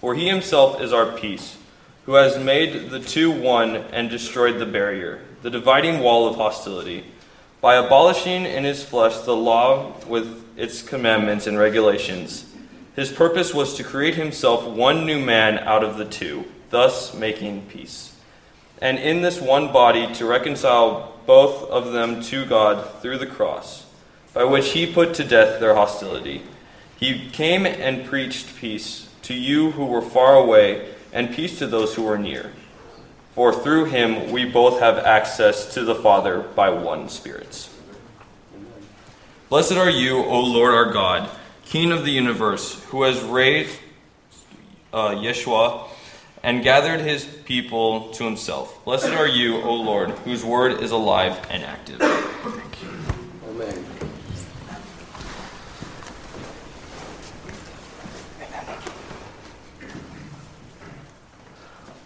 For 0.00 0.16
he 0.16 0.26
himself 0.26 0.80
is 0.80 0.92
our 0.92 1.12
peace, 1.12 1.56
who 2.04 2.14
has 2.14 2.36
made 2.36 2.90
the 2.90 2.98
two 2.98 3.30
one 3.30 3.76
and 3.76 4.10
destroyed 4.10 4.58
the 4.58 4.66
barrier, 4.66 5.22
the 5.42 5.50
dividing 5.50 6.00
wall 6.00 6.26
of 6.26 6.34
hostility 6.34 7.04
by 7.60 7.76
abolishing 7.76 8.46
in 8.46 8.64
his 8.64 8.82
flesh 8.82 9.16
the 9.18 9.36
law 9.36 9.92
with 10.08 10.44
its 10.58 10.82
commandments 10.82 11.46
and 11.46 11.56
regulations. 11.56 12.44
His 12.96 13.12
purpose 13.12 13.54
was 13.54 13.76
to 13.76 13.84
create 13.84 14.16
himself 14.16 14.66
one 14.66 15.06
new 15.06 15.20
man 15.20 15.60
out 15.60 15.84
of 15.84 15.98
the 15.98 16.04
two, 16.04 16.46
thus 16.70 17.14
making 17.14 17.66
peace. 17.66 18.16
And 18.80 18.98
in 18.98 19.22
this 19.22 19.40
one 19.40 19.72
body 19.72 20.12
to 20.14 20.26
reconcile 20.26 21.11
both 21.26 21.68
of 21.70 21.92
them 21.92 22.22
to 22.24 22.44
God 22.44 23.00
through 23.00 23.18
the 23.18 23.26
cross, 23.26 23.86
by 24.32 24.44
which 24.44 24.70
he 24.70 24.92
put 24.92 25.14
to 25.14 25.24
death 25.24 25.60
their 25.60 25.74
hostility. 25.74 26.42
He 26.96 27.28
came 27.30 27.66
and 27.66 28.06
preached 28.06 28.56
peace 28.56 29.08
to 29.22 29.34
you 29.34 29.72
who 29.72 29.86
were 29.86 30.02
far 30.02 30.36
away, 30.36 30.94
and 31.12 31.34
peace 31.34 31.58
to 31.58 31.66
those 31.66 31.94
who 31.94 32.02
were 32.02 32.18
near. 32.18 32.52
For 33.34 33.52
through 33.52 33.86
him 33.86 34.30
we 34.30 34.44
both 34.44 34.80
have 34.80 34.98
access 34.98 35.72
to 35.74 35.84
the 35.84 35.94
Father 35.94 36.40
by 36.40 36.70
one 36.70 37.08
Spirit. 37.08 37.68
Blessed 39.48 39.72
are 39.72 39.90
you, 39.90 40.24
O 40.24 40.40
Lord 40.40 40.74
our 40.74 40.92
God, 40.92 41.28
King 41.64 41.92
of 41.92 42.04
the 42.04 42.10
universe, 42.10 42.82
who 42.84 43.02
has 43.02 43.20
raised 43.22 43.78
uh, 44.92 45.10
Yeshua 45.10 45.88
and 46.42 46.62
gathered 46.62 47.00
his 47.00 47.24
people 47.24 48.10
to 48.10 48.24
himself. 48.24 48.84
Blessed 48.84 49.10
are 49.10 49.28
you, 49.28 49.60
O 49.62 49.74
Lord, 49.74 50.10
whose 50.10 50.44
word 50.44 50.82
is 50.82 50.90
alive 50.90 51.38
and 51.50 51.62
active. 51.62 52.00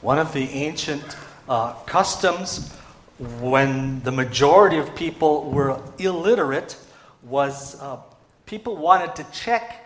One 0.03 0.19
of 0.19 0.33
the 0.33 0.49
ancient 0.51 1.17
uh, 1.49 1.73
customs 1.85 2.73
when 3.41 4.03
the 4.03 4.13
majority 4.13 4.77
of 4.77 4.95
people 4.95 5.51
were 5.51 5.81
illiterate 5.99 6.77
was 7.23 7.81
uh, 7.81 7.99
people 8.45 8.77
wanted 8.77 9.17
to 9.17 9.25
check 9.33 9.86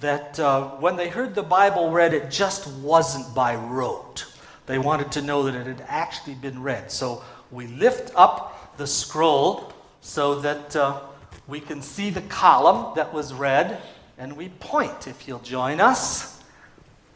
that 0.00 0.38
uh, 0.40 0.70
when 0.76 0.96
they 0.96 1.08
heard 1.08 1.34
the 1.34 1.42
Bible 1.42 1.90
read, 1.90 2.14
it 2.14 2.30
just 2.30 2.66
wasn't 2.78 3.34
by 3.34 3.54
rote. 3.56 4.26
They 4.66 4.78
wanted 4.78 5.12
to 5.12 5.22
know 5.22 5.42
that 5.44 5.54
it 5.54 5.66
had 5.66 5.84
actually 5.88 6.34
been 6.34 6.62
read. 6.62 6.90
So 6.90 7.22
we 7.50 7.66
lift 7.66 8.12
up 8.14 8.76
the 8.76 8.86
scroll 8.86 9.72
so 10.00 10.40
that 10.40 10.74
uh, 10.74 11.00
we 11.46 11.60
can 11.60 11.82
see 11.82 12.10
the 12.10 12.22
column 12.22 12.94
that 12.96 13.12
was 13.12 13.34
read, 13.34 13.80
and 14.18 14.36
we 14.36 14.48
point. 14.48 15.06
If 15.06 15.28
you'll 15.28 15.40
join 15.40 15.80
us, 15.80 16.40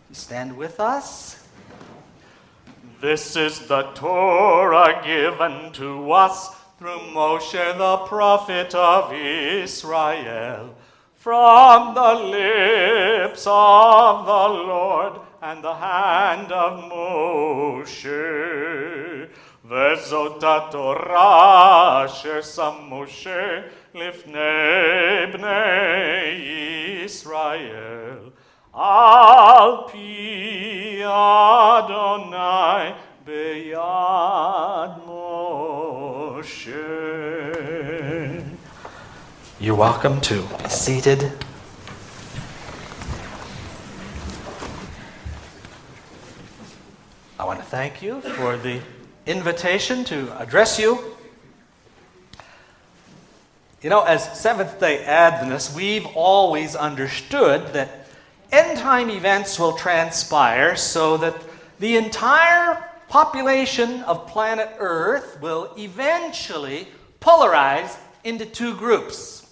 you 0.08 0.14
stand 0.14 0.56
with 0.56 0.80
us. 0.80 1.42
This 3.00 3.36
is 3.36 3.66
the 3.66 3.82
Torah 3.94 5.02
given 5.04 5.72
to 5.74 6.12
us 6.12 6.54
through 6.78 6.98
Moshe 7.12 7.78
the 7.78 7.96
prophet 8.06 8.74
of 8.74 9.12
Israel 9.12 10.74
From 11.25 11.93
the 11.93 12.13
lips 12.13 13.45
of 13.47 14.25
the 14.25 14.47
Lord 14.71 15.13
and 15.41 15.63
the 15.63 15.73
hand 15.73 16.51
of 16.51 16.89
Moshe. 16.89 18.41
וזאת 19.65 20.43
התורה 20.43 22.05
אשר 22.05 22.41
שם 22.41 22.73
משה 22.89 23.59
לפני 23.93 24.41
בני 25.33 26.27
ישראל. 27.05 28.17
על 28.73 29.71
פי 29.91 31.01
אדוני 31.05 32.91
ביד 33.25 34.91
משה. 35.07 36.71
You're 39.58 39.74
welcome 39.74 40.20
to 40.20 40.42
be 40.42 40.68
seated. 40.68 41.32
I 47.38 47.44
want 47.46 47.60
to 47.60 47.64
thank 47.64 48.02
you 48.02 48.20
for 48.20 48.58
the 48.58 48.82
invitation 49.24 50.04
to 50.04 50.38
address 50.38 50.78
you. 50.78 51.16
You 53.80 53.88
know, 53.88 54.02
as 54.02 54.38
Seventh 54.38 54.78
day 54.78 55.02
Adventists, 55.02 55.74
we've 55.74 56.06
always 56.14 56.76
understood 56.76 57.72
that 57.72 58.08
end 58.52 58.76
time 58.76 59.08
events 59.08 59.58
will 59.58 59.72
transpire 59.72 60.76
so 60.76 61.16
that 61.16 61.34
the 61.78 61.96
entire 61.96 62.84
population 63.08 64.02
of 64.02 64.26
planet 64.26 64.68
Earth 64.78 65.40
will 65.40 65.72
eventually 65.78 66.88
polarize 67.22 67.96
into 68.22 68.44
two 68.44 68.76
groups. 68.76 69.44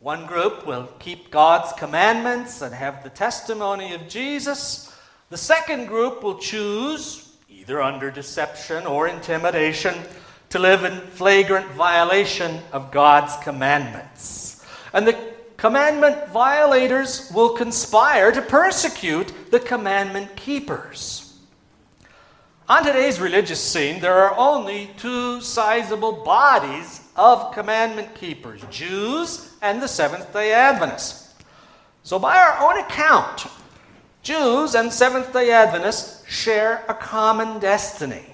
One 0.00 0.24
group 0.24 0.66
will 0.66 0.88
keep 0.98 1.30
God's 1.30 1.74
commandments 1.74 2.62
and 2.62 2.74
have 2.74 3.04
the 3.04 3.10
testimony 3.10 3.92
of 3.92 4.08
Jesus. 4.08 4.90
The 5.28 5.36
second 5.36 5.88
group 5.88 6.22
will 6.22 6.38
choose, 6.38 7.36
either 7.50 7.82
under 7.82 8.10
deception 8.10 8.86
or 8.86 9.08
intimidation, 9.08 9.94
to 10.48 10.58
live 10.58 10.84
in 10.84 10.98
flagrant 11.08 11.66
violation 11.72 12.62
of 12.72 12.90
God's 12.90 13.36
commandments. 13.44 14.64
And 14.94 15.06
the 15.06 15.18
commandment 15.58 16.28
violators 16.28 17.30
will 17.34 17.50
conspire 17.50 18.32
to 18.32 18.40
persecute 18.40 19.50
the 19.50 19.60
commandment 19.60 20.34
keepers. 20.34 21.36
On 22.70 22.82
today's 22.82 23.20
religious 23.20 23.62
scene, 23.62 24.00
there 24.00 24.14
are 24.14 24.34
only 24.38 24.88
two 24.96 25.42
sizable 25.42 26.24
bodies 26.24 27.02
of 27.20 27.52
commandment 27.52 28.14
keepers 28.14 28.62
Jews 28.70 29.52
and 29.60 29.82
the 29.82 29.86
Seventh 29.86 30.32
day 30.32 30.52
Adventists. 30.52 31.34
So, 32.02 32.18
by 32.18 32.38
our 32.38 32.58
own 32.66 32.82
account, 32.82 33.46
Jews 34.22 34.74
and 34.74 34.90
Seventh 34.90 35.30
day 35.30 35.50
Adventists 35.52 36.26
share 36.26 36.82
a 36.88 36.94
common 36.94 37.60
destiny. 37.60 38.24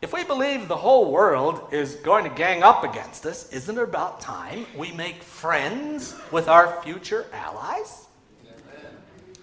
If 0.00 0.14
we 0.14 0.24
believe 0.24 0.68
the 0.68 0.76
whole 0.76 1.12
world 1.12 1.68
is 1.70 1.96
going 1.96 2.24
to 2.24 2.30
gang 2.30 2.62
up 2.62 2.82
against 2.82 3.26
us, 3.26 3.52
isn't 3.52 3.76
it 3.76 3.82
about 3.82 4.22
time 4.22 4.64
we 4.74 4.90
make 4.92 5.22
friends 5.22 6.14
with 6.32 6.48
our 6.48 6.80
future 6.82 7.26
allies? 7.34 8.06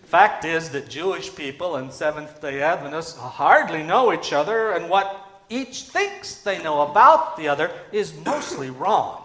Fact 0.05 0.43
is 0.43 0.71
that 0.71 0.89
Jewish 0.89 1.35
people 1.35 1.75
and 1.75 1.93
Seventh 1.93 2.41
day 2.41 2.63
Adventists 2.63 3.15
hardly 3.15 3.83
know 3.83 4.11
each 4.11 4.33
other, 4.33 4.71
and 4.71 4.89
what 4.89 5.26
each 5.49 5.83
thinks 5.83 6.35
they 6.35 6.61
know 6.61 6.81
about 6.81 7.37
the 7.37 7.47
other 7.47 7.71
is 7.91 8.13
mostly 8.25 8.69
wrong. 8.69 9.23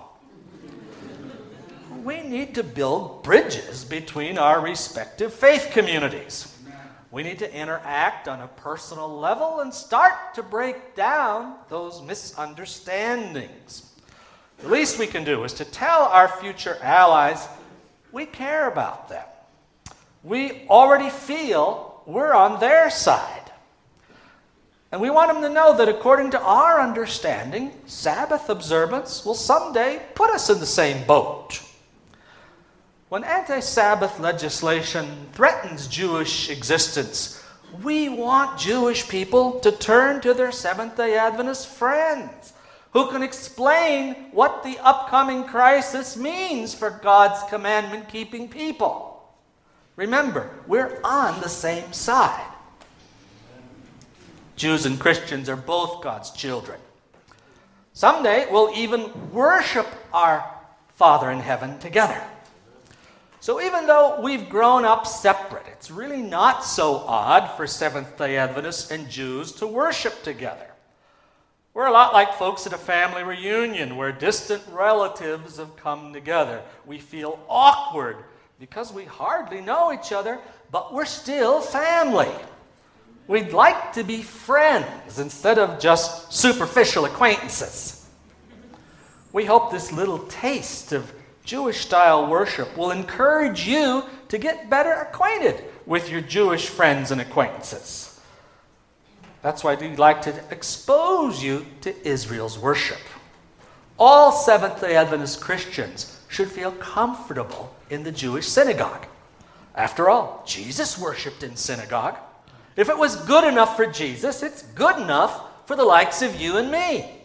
We 2.04 2.22
need 2.22 2.54
to 2.56 2.64
build 2.64 3.22
bridges 3.22 3.84
between 3.84 4.38
our 4.38 4.60
respective 4.60 5.32
faith 5.32 5.70
communities. 5.72 6.48
We 7.12 7.22
need 7.22 7.38
to 7.40 7.54
interact 7.54 8.26
on 8.26 8.40
a 8.40 8.48
personal 8.48 9.08
level 9.18 9.60
and 9.60 9.72
start 9.72 10.34
to 10.34 10.42
break 10.42 10.96
down 10.96 11.56
those 11.68 12.00
misunderstandings. 12.00 13.92
The 14.58 14.68
least 14.68 14.98
we 14.98 15.06
can 15.06 15.22
do 15.22 15.44
is 15.44 15.52
to 15.54 15.64
tell 15.64 16.04
our 16.04 16.28
future 16.28 16.78
allies 16.80 17.46
we 18.12 18.26
care 18.26 18.68
about 18.68 19.08
them. 19.08 19.26
We 20.22 20.66
already 20.68 21.10
feel 21.10 22.02
we're 22.06 22.32
on 22.32 22.60
their 22.60 22.90
side. 22.90 23.41
And 24.92 25.00
we 25.00 25.08
want 25.08 25.32
them 25.32 25.40
to 25.40 25.48
know 25.48 25.74
that 25.78 25.88
according 25.88 26.32
to 26.32 26.40
our 26.42 26.78
understanding, 26.78 27.72
Sabbath 27.86 28.50
observance 28.50 29.24
will 29.24 29.34
someday 29.34 30.02
put 30.14 30.30
us 30.30 30.50
in 30.50 30.60
the 30.60 30.66
same 30.66 31.06
boat. 31.06 31.62
When 33.08 33.24
anti 33.24 33.60
Sabbath 33.60 34.20
legislation 34.20 35.28
threatens 35.32 35.86
Jewish 35.86 36.50
existence, 36.50 37.42
we 37.82 38.10
want 38.10 38.60
Jewish 38.60 39.08
people 39.08 39.60
to 39.60 39.72
turn 39.72 40.20
to 40.20 40.34
their 40.34 40.52
Seventh 40.52 40.98
day 40.98 41.16
Adventist 41.16 41.68
friends 41.68 42.52
who 42.92 43.10
can 43.10 43.22
explain 43.22 44.14
what 44.32 44.62
the 44.62 44.78
upcoming 44.80 45.44
crisis 45.44 46.18
means 46.18 46.74
for 46.74 46.90
God's 46.90 47.42
commandment 47.48 48.10
keeping 48.10 48.46
people. 48.46 49.24
Remember, 49.96 50.50
we're 50.66 51.00
on 51.02 51.40
the 51.40 51.48
same 51.48 51.94
side. 51.94 52.51
Jews 54.62 54.86
and 54.86 55.00
Christians 55.00 55.48
are 55.48 55.56
both 55.56 56.04
God's 56.04 56.30
children. 56.30 56.78
Someday 57.94 58.46
we'll 58.48 58.72
even 58.76 59.10
worship 59.32 59.88
our 60.12 60.48
Father 60.94 61.32
in 61.32 61.40
heaven 61.40 61.80
together. 61.80 62.22
So 63.40 63.60
even 63.60 63.88
though 63.88 64.20
we've 64.20 64.48
grown 64.48 64.84
up 64.84 65.04
separate, 65.04 65.66
it's 65.66 65.90
really 65.90 66.22
not 66.22 66.64
so 66.64 66.98
odd 66.98 67.56
for 67.56 67.66
Seventh 67.66 68.16
day 68.16 68.36
Adventists 68.36 68.92
and 68.92 69.10
Jews 69.10 69.50
to 69.54 69.66
worship 69.66 70.22
together. 70.22 70.68
We're 71.74 71.86
a 71.86 71.92
lot 71.92 72.12
like 72.12 72.34
folks 72.34 72.64
at 72.64 72.72
a 72.72 72.78
family 72.78 73.24
reunion 73.24 73.96
where 73.96 74.12
distant 74.12 74.62
relatives 74.70 75.56
have 75.56 75.74
come 75.74 76.12
together. 76.12 76.62
We 76.86 76.98
feel 76.98 77.40
awkward 77.48 78.18
because 78.60 78.92
we 78.92 79.06
hardly 79.06 79.60
know 79.60 79.92
each 79.92 80.12
other, 80.12 80.38
but 80.70 80.94
we're 80.94 81.04
still 81.04 81.60
family. 81.60 82.30
We'd 83.28 83.52
like 83.52 83.92
to 83.94 84.02
be 84.02 84.22
friends 84.22 85.18
instead 85.18 85.58
of 85.58 85.78
just 85.78 86.32
superficial 86.32 87.04
acquaintances. 87.04 88.08
We 89.32 89.44
hope 89.44 89.70
this 89.70 89.92
little 89.92 90.18
taste 90.26 90.92
of 90.92 91.12
Jewish 91.44 91.80
style 91.80 92.26
worship 92.26 92.76
will 92.76 92.90
encourage 92.90 93.66
you 93.66 94.04
to 94.28 94.38
get 94.38 94.70
better 94.70 94.92
acquainted 94.92 95.64
with 95.86 96.10
your 96.10 96.20
Jewish 96.20 96.68
friends 96.68 97.10
and 97.10 97.20
acquaintances. 97.20 98.20
That's 99.42 99.64
why 99.64 99.74
we'd 99.74 99.98
like 99.98 100.22
to 100.22 100.44
expose 100.50 101.42
you 101.42 101.66
to 101.80 102.06
Israel's 102.06 102.58
worship. 102.58 103.00
All 103.98 104.32
Seventh 104.32 104.80
day 104.80 104.96
Adventist 104.96 105.40
Christians 105.40 106.20
should 106.28 106.50
feel 106.50 106.72
comfortable 106.72 107.74
in 107.90 108.04
the 108.04 108.12
Jewish 108.12 108.46
synagogue. 108.46 109.06
After 109.74 110.08
all, 110.08 110.42
Jesus 110.46 110.98
worshiped 110.98 111.42
in 111.42 111.56
synagogue. 111.56 112.16
If 112.76 112.88
it 112.88 112.96
was 112.96 113.16
good 113.16 113.44
enough 113.44 113.76
for 113.76 113.86
Jesus, 113.86 114.42
it's 114.42 114.62
good 114.62 114.96
enough 114.96 115.66
for 115.66 115.76
the 115.76 115.84
likes 115.84 116.22
of 116.22 116.40
you 116.40 116.56
and 116.56 116.70
me. 116.70 117.18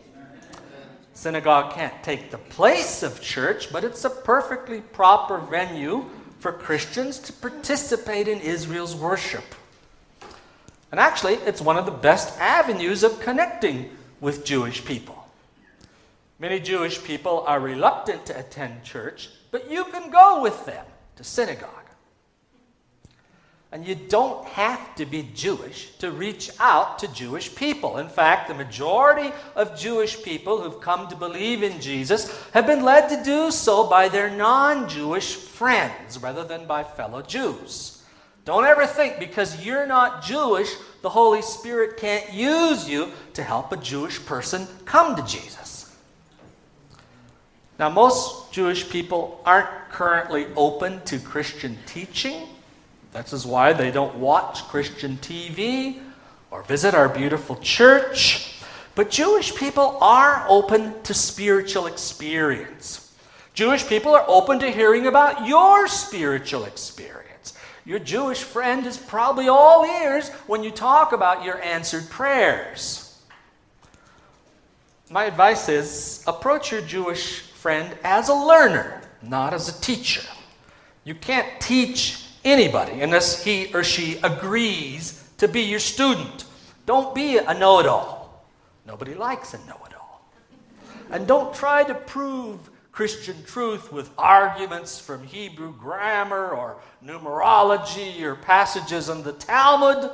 Synagogue 1.14 1.74
can't 1.74 2.04
take 2.04 2.30
the 2.30 2.38
place 2.38 3.02
of 3.02 3.22
church, 3.22 3.72
but 3.72 3.84
it's 3.84 4.06
a 4.06 4.10
perfectly 4.10 4.82
proper 4.82 5.40
venue 5.40 6.06
for 6.40 6.52
Christians 6.52 7.18
to 7.20 7.34
participate 7.34 8.28
in 8.28 8.40
Israel's 8.40 8.96
worship. 8.96 9.44
And 10.92 11.00
actually, 11.00 11.34
it's 11.34 11.62
one 11.62 11.78
of 11.78 11.86
the 11.86 11.92
best 11.92 12.38
avenues 12.40 13.04
of 13.04 13.20
connecting 13.20 13.90
with 14.22 14.46
Jewish 14.46 14.86
people. 14.86 15.28
Many 16.40 16.60
Jewish 16.60 17.04
people 17.04 17.44
are 17.48 17.60
reluctant 17.60 18.26
to 18.28 18.40
attend 18.40 18.84
church, 18.84 19.30
but 19.50 19.72
you 19.72 19.86
can 19.86 20.12
go 20.12 20.42
with 20.42 20.66
them 20.66 20.86
to 21.16 21.24
synagogue. 21.24 21.77
And 23.72 23.86
you 23.86 23.96
don't 23.96 24.46
have 24.46 24.96
to 24.96 25.06
be 25.06 25.30
Jewish 25.36 25.92
to 25.98 26.10
reach 26.10 26.50
out 26.60 27.00
to 27.00 27.14
Jewish 27.14 27.54
people. 27.54 27.98
In 27.98 28.08
fact, 28.08 28.48
the 28.48 28.54
majority 28.54 29.34
of 29.56 29.78
Jewish 29.78 30.24
people 30.24 30.62
who've 30.62 30.80
come 30.80 31.10
to 31.10 31.18
believe 31.18 31.64
in 31.64 31.82
Jesus 31.82 32.32
have 32.54 32.66
been 32.66 32.86
led 32.86 33.10
to 33.10 33.24
do 33.24 33.52
so 33.52 33.86
by 33.90 34.08
their 34.08 34.30
non 34.30 34.88
Jewish 34.88 35.36
friends 35.36 36.18
rather 36.18 36.46
than 36.46 36.66
by 36.66 36.84
fellow 36.84 37.22
Jews. 37.22 38.04
Don't 38.46 38.64
ever 38.64 38.86
think 38.86 39.20
because 39.20 39.66
you're 39.66 39.86
not 39.86 40.24
Jewish, 40.24 40.74
the 41.02 41.10
Holy 41.10 41.42
Spirit 41.42 41.98
can't 41.98 42.32
use 42.32 42.88
you 42.88 43.12
to 43.34 43.44
help 43.44 43.74
a 43.74 43.78
Jewish 43.78 44.26
person 44.26 44.66
come 44.86 45.18
to 45.18 45.24
Jesus. 45.24 45.94
Now, 47.78 47.90
most 47.90 48.54
Jewish 48.54 48.90
people 48.90 49.42
aren't 49.46 49.68
currently 49.92 50.48
open 50.56 51.02
to 51.06 51.20
Christian 51.20 51.78
teaching. 51.86 52.48
This 53.24 53.34
is 53.34 53.46
why 53.46 53.74
they 53.74 53.90
don't 53.90 54.16
watch 54.18 54.64
Christian 54.66 55.18
TV 55.18 56.00
or 56.52 56.62
visit 56.64 56.94
our 56.94 57.10
beautiful 57.10 57.56
church. 57.58 58.62
But 58.94 59.10
Jewish 59.10 59.56
people 59.56 59.98
are 60.02 60.46
open 60.48 61.02
to 61.04 61.14
spiritual 61.14 61.88
experience. 61.88 63.16
Jewish 63.54 63.88
people 63.88 64.14
are 64.16 64.26
open 64.28 64.60
to 64.60 64.70
hearing 64.70 65.08
about 65.08 65.48
your 65.48 65.88
spiritual 65.88 66.66
experience. 66.66 67.54
Your 67.86 68.00
Jewish 68.00 68.44
friend 68.44 68.86
is 68.86 68.98
probably 68.98 69.48
all 69.48 69.84
ears 69.84 70.30
when 70.46 70.64
you 70.64 70.70
talk 70.70 71.12
about 71.12 71.44
your 71.44 71.60
answered 71.62 72.10
prayers. 72.10 73.20
My 75.10 75.26
advice 75.26 75.70
is 75.70 76.24
approach 76.28 76.72
your 76.72 76.82
Jewish 76.82 77.40
friend 77.40 77.98
as 78.04 78.30
a 78.30 78.34
learner, 78.34 79.02
not 79.24 79.54
as 79.54 79.70
a 79.70 79.82
teacher. 79.82 80.22
You 81.04 81.16
can't 81.16 81.60
teach 81.60 82.27
anybody 82.52 83.02
unless 83.02 83.44
he 83.44 83.74
or 83.74 83.84
she 83.84 84.20
agrees 84.24 85.30
to 85.38 85.48
be 85.48 85.62
your 85.62 85.80
student. 85.80 86.46
Don't 86.86 87.14
be 87.14 87.38
a 87.38 87.54
know 87.54 87.80
it 87.80 87.86
all. 87.86 88.46
Nobody 88.86 89.14
likes 89.14 89.54
a 89.54 89.58
know 89.60 89.80
it 89.86 89.94
all. 89.94 90.22
And 91.12 91.28
don't 91.28 91.54
try 91.54 91.84
to 91.84 91.94
prove 91.94 92.60
Christian 92.92 93.44
truth 93.46 93.92
with 93.92 94.10
arguments 94.18 95.00
from 95.00 95.24
Hebrew 95.24 95.72
grammar 95.74 96.50
or 96.50 96.78
numerology 97.06 98.22
or 98.24 98.36
passages 98.36 99.10
in 99.10 99.22
the 99.22 99.34
Talmud. 99.34 100.10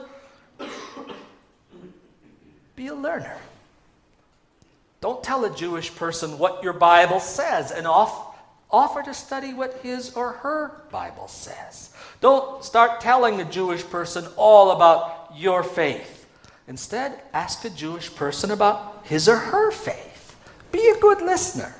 Be 2.75 2.87
a 2.87 2.93
learner. 2.93 3.37
Don't 4.99 5.23
tell 5.23 5.45
a 5.45 5.55
Jewish 5.55 5.95
person 5.95 6.37
what 6.37 6.63
your 6.63 6.73
Bible 6.73 7.19
says 7.19 7.71
and 7.71 7.85
off, 7.87 8.37
offer 8.71 9.03
to 9.03 9.13
study 9.13 9.53
what 9.53 9.75
his 9.83 10.15
or 10.15 10.33
her 10.33 10.83
Bible 10.91 11.27
says. 11.27 11.92
Don't 12.23 12.63
start 12.63 13.01
telling 13.01 13.41
a 13.41 13.43
Jewish 13.43 13.83
person 13.83 14.25
all 14.37 14.71
about 14.71 15.33
your 15.35 15.61
faith. 15.61 16.25
Instead, 16.69 17.21
ask 17.33 17.65
a 17.65 17.69
Jewish 17.69 18.15
person 18.15 18.51
about 18.51 19.01
his 19.03 19.27
or 19.27 19.35
her 19.35 19.71
faith. 19.71 20.33
Be 20.71 20.87
a 20.87 20.97
good 21.01 21.21
listener. 21.21 21.75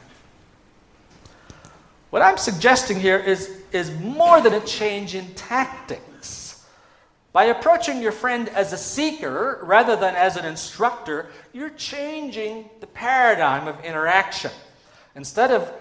What 2.10 2.22
I'm 2.22 2.36
suggesting 2.36 3.00
here 3.00 3.18
is, 3.18 3.62
is 3.72 3.98
more 4.02 4.42
than 4.42 4.56
a 4.56 4.60
change 4.60 5.16
in 5.16 5.34
tactics. 5.34 6.66
By 7.32 7.46
approaching 7.46 8.02
your 8.02 8.12
friend 8.12 8.50
as 8.50 8.74
a 8.74 8.78
seeker 8.78 9.60
rather 9.64 9.96
than 9.96 10.14
as 10.14 10.36
an 10.36 10.44
instructor, 10.44 11.28
you're 11.54 11.70
changing 11.70 12.70
the 12.82 12.88
paradigm 12.88 13.70
of 13.70 13.82
interaction. 13.86 14.52
Instead 15.16 15.52
of 15.52 15.72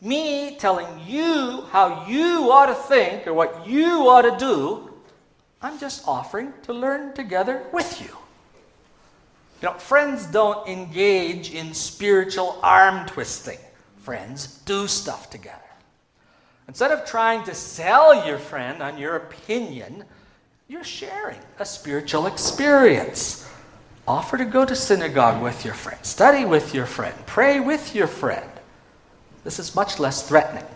me 0.00 0.56
telling 0.56 1.00
you 1.06 1.64
how 1.70 2.06
you 2.06 2.50
ought 2.52 2.66
to 2.66 2.74
think 2.74 3.26
or 3.26 3.34
what 3.34 3.66
you 3.66 4.08
ought 4.08 4.22
to 4.22 4.36
do. 4.38 4.92
I'm 5.60 5.78
just 5.78 6.06
offering 6.06 6.52
to 6.62 6.72
learn 6.72 7.14
together 7.14 7.64
with 7.72 8.00
you. 8.00 8.16
You 9.60 9.68
know, 9.68 9.74
friends 9.74 10.26
don't 10.26 10.68
engage 10.68 11.52
in 11.52 11.74
spiritual 11.74 12.60
arm 12.62 13.06
twisting. 13.06 13.58
Friends 14.02 14.58
do 14.64 14.86
stuff 14.86 15.30
together. 15.30 15.58
Instead 16.68 16.92
of 16.92 17.04
trying 17.04 17.42
to 17.44 17.54
sell 17.54 18.26
your 18.26 18.38
friend 18.38 18.82
on 18.82 18.98
your 18.98 19.16
opinion, 19.16 20.04
you're 20.68 20.84
sharing 20.84 21.40
a 21.58 21.64
spiritual 21.64 22.26
experience. 22.26 23.50
Offer 24.06 24.38
to 24.38 24.44
go 24.44 24.64
to 24.64 24.76
synagogue 24.76 25.42
with 25.42 25.64
your 25.64 25.74
friend, 25.74 25.98
study 26.04 26.44
with 26.44 26.72
your 26.74 26.86
friend, 26.86 27.14
pray 27.26 27.58
with 27.58 27.94
your 27.94 28.06
friend. 28.06 28.48
This 29.48 29.58
is 29.58 29.74
much 29.74 29.98
less 29.98 30.28
threatening. 30.28 30.66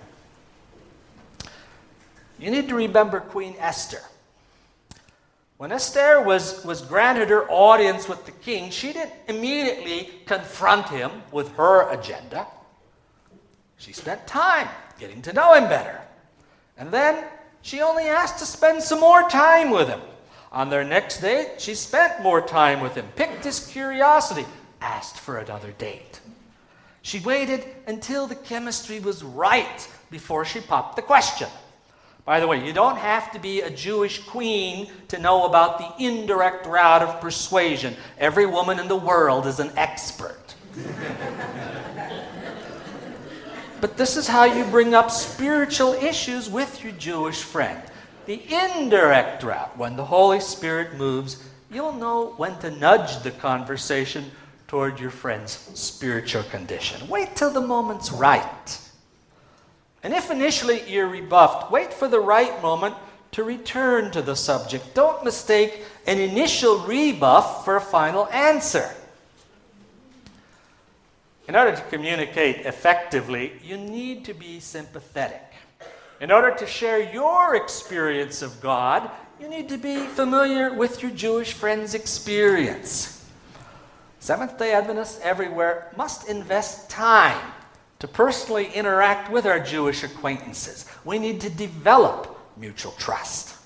You 2.38 2.50
need 2.50 2.70
to 2.70 2.74
remember 2.74 3.20
Queen 3.20 3.54
Esther. 3.58 4.00
When 5.58 5.70
Esther 5.70 6.22
was, 6.22 6.64
was 6.64 6.80
granted 6.80 7.28
her 7.28 7.46
audience 7.50 8.08
with 8.08 8.24
the 8.24 8.32
king, 8.32 8.70
she 8.70 8.94
didn't 8.94 9.12
immediately 9.28 10.08
confront 10.24 10.88
him 10.88 11.10
with 11.32 11.54
her 11.56 11.90
agenda. 11.90 12.46
She 13.76 13.92
spent 13.92 14.26
time 14.26 14.68
getting 14.98 15.20
to 15.20 15.34
know 15.34 15.52
him 15.52 15.64
better. 15.64 16.00
And 16.78 16.90
then 16.90 17.26
she 17.60 17.82
only 17.82 18.04
asked 18.04 18.38
to 18.38 18.46
spend 18.46 18.82
some 18.82 19.00
more 19.00 19.28
time 19.28 19.68
with 19.68 19.88
him. 19.88 20.00
On 20.50 20.70
their 20.70 20.82
next 20.82 21.20
date, 21.20 21.60
she 21.60 21.74
spent 21.74 22.22
more 22.22 22.40
time 22.40 22.80
with 22.80 22.94
him, 22.94 23.06
piqued 23.16 23.44
his 23.44 23.66
curiosity, 23.66 24.46
asked 24.80 25.18
for 25.18 25.36
another 25.36 25.72
date. 25.72 26.22
She 27.02 27.18
waited 27.18 27.66
until 27.86 28.26
the 28.26 28.36
chemistry 28.36 29.00
was 29.00 29.22
right 29.24 29.88
before 30.10 30.44
she 30.44 30.60
popped 30.60 30.96
the 30.96 31.02
question. 31.02 31.48
By 32.24 32.38
the 32.38 32.46
way, 32.46 32.64
you 32.64 32.72
don't 32.72 32.96
have 32.96 33.32
to 33.32 33.40
be 33.40 33.62
a 33.62 33.70
Jewish 33.70 34.20
queen 34.20 34.88
to 35.08 35.18
know 35.18 35.44
about 35.44 35.78
the 35.78 36.04
indirect 36.04 36.66
route 36.66 37.02
of 37.02 37.20
persuasion. 37.20 37.96
Every 38.16 38.46
woman 38.46 38.78
in 38.78 38.86
the 38.86 38.96
world 38.96 39.48
is 39.48 39.58
an 39.58 39.72
expert. 39.76 40.54
but 43.80 43.96
this 43.96 44.16
is 44.16 44.28
how 44.28 44.44
you 44.44 44.64
bring 44.66 44.94
up 44.94 45.10
spiritual 45.10 45.94
issues 45.94 46.48
with 46.48 46.84
your 46.84 46.92
Jewish 46.92 47.42
friend. 47.42 47.82
The 48.26 48.40
indirect 48.54 49.42
route, 49.42 49.76
when 49.76 49.96
the 49.96 50.04
Holy 50.04 50.38
Spirit 50.38 50.94
moves, 50.94 51.42
you'll 51.72 51.92
know 51.92 52.34
when 52.36 52.56
to 52.60 52.70
nudge 52.70 53.20
the 53.24 53.32
conversation 53.32 54.30
toward 54.72 54.98
your 54.98 55.10
friend's 55.10 55.52
spiritual 55.74 56.42
condition. 56.44 57.06
Wait 57.06 57.36
till 57.36 57.50
the 57.50 57.60
moment's 57.60 58.10
right. 58.10 58.80
And 60.02 60.14
if 60.14 60.30
initially 60.30 60.80
you're 60.90 61.08
rebuffed, 61.08 61.70
wait 61.70 61.92
for 61.92 62.08
the 62.08 62.18
right 62.18 62.62
moment 62.62 62.94
to 63.32 63.44
return 63.44 64.10
to 64.12 64.22
the 64.22 64.34
subject. 64.34 64.94
Don't 64.94 65.22
mistake 65.24 65.84
an 66.06 66.18
initial 66.18 66.78
rebuff 66.86 67.66
for 67.66 67.76
a 67.76 67.82
final 67.82 68.26
answer. 68.28 68.88
In 71.48 71.54
order 71.54 71.76
to 71.76 71.82
communicate 71.90 72.64
effectively, 72.64 73.52
you 73.62 73.76
need 73.76 74.24
to 74.24 74.32
be 74.32 74.58
sympathetic. 74.58 75.52
In 76.18 76.32
order 76.32 76.54
to 76.54 76.66
share 76.66 77.12
your 77.12 77.56
experience 77.56 78.40
of 78.40 78.58
God, 78.62 79.10
you 79.38 79.50
need 79.50 79.68
to 79.68 79.76
be 79.76 80.06
familiar 80.06 80.72
with 80.72 81.02
your 81.02 81.10
Jewish 81.10 81.52
friend's 81.52 81.92
experience. 81.92 83.21
Seventh 84.22 84.56
day 84.56 84.72
Adventists 84.72 85.18
everywhere 85.24 85.90
must 85.96 86.28
invest 86.28 86.88
time 86.88 87.52
to 87.98 88.06
personally 88.06 88.72
interact 88.72 89.32
with 89.32 89.46
our 89.46 89.58
Jewish 89.58 90.04
acquaintances. 90.04 90.86
We 91.04 91.18
need 91.18 91.40
to 91.40 91.50
develop 91.50 92.38
mutual 92.56 92.92
trust. 92.92 93.56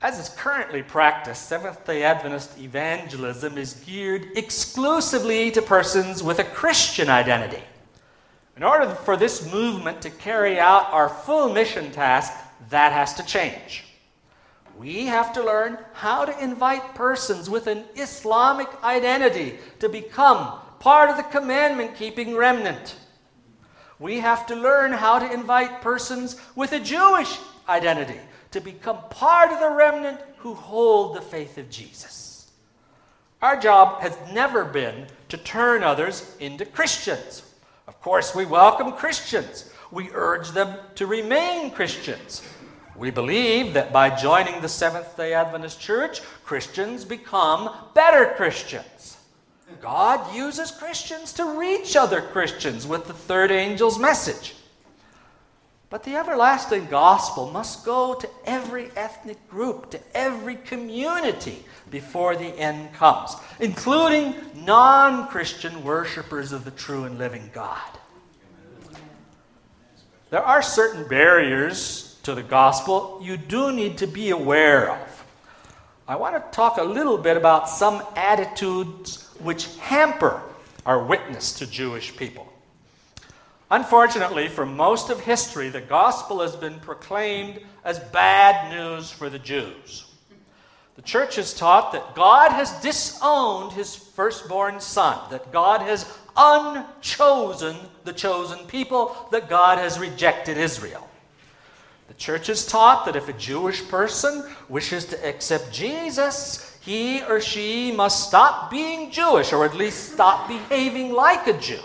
As 0.00 0.18
is 0.18 0.30
currently 0.30 0.82
practiced, 0.82 1.48
Seventh 1.48 1.84
day 1.84 2.02
Adventist 2.02 2.58
evangelism 2.58 3.58
is 3.58 3.74
geared 3.74 4.28
exclusively 4.38 5.50
to 5.50 5.60
persons 5.60 6.22
with 6.22 6.38
a 6.38 6.44
Christian 6.44 7.10
identity. 7.10 7.62
In 8.56 8.62
order 8.62 8.88
for 8.88 9.18
this 9.18 9.52
movement 9.52 10.00
to 10.00 10.08
carry 10.08 10.58
out 10.58 10.86
our 10.92 11.10
full 11.10 11.52
mission 11.52 11.92
task, 11.92 12.32
that 12.70 12.92
has 12.92 13.12
to 13.16 13.22
change. 13.26 13.84
We 14.78 15.06
have 15.06 15.32
to 15.32 15.44
learn 15.44 15.76
how 15.92 16.24
to 16.24 16.42
invite 16.44 16.94
persons 16.94 17.50
with 17.50 17.66
an 17.66 17.82
Islamic 17.96 18.68
identity 18.84 19.58
to 19.80 19.88
become 19.88 20.60
part 20.78 21.10
of 21.10 21.16
the 21.16 21.24
commandment 21.24 21.96
keeping 21.96 22.36
remnant. 22.36 22.94
We 23.98 24.20
have 24.20 24.46
to 24.46 24.54
learn 24.54 24.92
how 24.92 25.18
to 25.18 25.32
invite 25.32 25.82
persons 25.82 26.36
with 26.54 26.72
a 26.72 26.78
Jewish 26.78 27.38
identity 27.68 28.20
to 28.52 28.60
become 28.60 28.98
part 29.10 29.50
of 29.50 29.58
the 29.58 29.70
remnant 29.70 30.20
who 30.36 30.54
hold 30.54 31.16
the 31.16 31.22
faith 31.22 31.58
of 31.58 31.68
Jesus. 31.68 32.52
Our 33.42 33.58
job 33.58 34.00
has 34.00 34.16
never 34.32 34.64
been 34.64 35.08
to 35.30 35.36
turn 35.36 35.82
others 35.82 36.36
into 36.38 36.64
Christians. 36.64 37.42
Of 37.88 38.00
course, 38.00 38.32
we 38.32 38.46
welcome 38.46 38.92
Christians. 38.92 39.72
We 39.90 40.10
urge 40.12 40.50
them 40.50 40.78
to 40.94 41.06
remain 41.06 41.72
Christians. 41.72 42.42
We 42.98 43.12
believe 43.12 43.74
that 43.74 43.92
by 43.92 44.10
joining 44.10 44.60
the 44.60 44.68
Seventh 44.68 45.16
day 45.16 45.32
Adventist 45.32 45.80
Church, 45.80 46.20
Christians 46.44 47.04
become 47.04 47.70
better 47.94 48.34
Christians. 48.34 49.18
God 49.80 50.34
uses 50.34 50.72
Christians 50.72 51.32
to 51.34 51.56
reach 51.56 51.94
other 51.94 52.20
Christians 52.20 52.88
with 52.88 53.06
the 53.06 53.12
third 53.12 53.52
angel's 53.52 54.00
message. 54.00 54.56
But 55.90 56.02
the 56.02 56.16
everlasting 56.16 56.86
gospel 56.86 57.52
must 57.52 57.84
go 57.84 58.14
to 58.14 58.28
every 58.44 58.90
ethnic 58.96 59.48
group, 59.48 59.90
to 59.90 60.00
every 60.12 60.56
community 60.56 61.64
before 61.90 62.34
the 62.34 62.48
end 62.58 62.92
comes, 62.94 63.36
including 63.60 64.34
non 64.56 65.28
Christian 65.28 65.84
worshippers 65.84 66.50
of 66.50 66.64
the 66.64 66.72
true 66.72 67.04
and 67.04 67.16
living 67.16 67.48
God. 67.54 67.90
There 70.30 70.42
are 70.42 70.62
certain 70.62 71.06
barriers 71.06 72.07
to 72.28 72.34
the 72.34 72.42
gospel 72.42 73.18
you 73.22 73.38
do 73.38 73.72
need 73.72 73.96
to 73.96 74.06
be 74.06 74.28
aware 74.28 74.90
of. 74.90 75.24
I 76.06 76.16
want 76.16 76.34
to 76.34 76.54
talk 76.54 76.76
a 76.76 76.82
little 76.82 77.16
bit 77.16 77.38
about 77.38 77.70
some 77.70 78.02
attitudes 78.16 79.30
which 79.38 79.74
hamper 79.78 80.42
our 80.84 81.02
witness 81.02 81.54
to 81.54 81.66
Jewish 81.66 82.14
people. 82.14 82.46
Unfortunately, 83.70 84.48
for 84.48 84.66
most 84.66 85.08
of 85.08 85.20
history, 85.20 85.70
the 85.70 85.80
gospel 85.80 86.42
has 86.42 86.54
been 86.54 86.78
proclaimed 86.80 87.60
as 87.82 87.98
bad 87.98 88.74
news 88.74 89.10
for 89.10 89.30
the 89.30 89.38
Jews. 89.38 90.04
The 90.96 91.02
church 91.02 91.36
has 91.36 91.54
taught 91.54 91.92
that 91.92 92.14
God 92.14 92.52
has 92.52 92.78
disowned 92.82 93.72
his 93.72 93.96
firstborn 93.96 94.80
son, 94.80 95.18
that 95.30 95.50
God 95.50 95.80
has 95.80 96.04
unchosen 96.36 97.76
the 98.04 98.12
chosen 98.12 98.58
people, 98.66 99.16
that 99.32 99.48
God 99.48 99.78
has 99.78 99.98
rejected 99.98 100.58
Israel. 100.58 101.08
The 102.08 102.14
church 102.14 102.48
is 102.48 102.66
taught 102.66 103.04
that 103.04 103.16
if 103.16 103.28
a 103.28 103.34
Jewish 103.34 103.86
person 103.86 104.50
wishes 104.68 105.04
to 105.06 105.28
accept 105.28 105.72
Jesus, 105.72 106.76
he 106.80 107.22
or 107.22 107.40
she 107.40 107.92
must 107.92 108.28
stop 108.28 108.70
being 108.70 109.10
Jewish, 109.10 109.52
or 109.52 109.64
at 109.66 109.76
least 109.76 110.14
stop 110.14 110.48
behaving 110.48 111.12
like 111.12 111.46
a 111.46 111.58
Jew. 111.58 111.82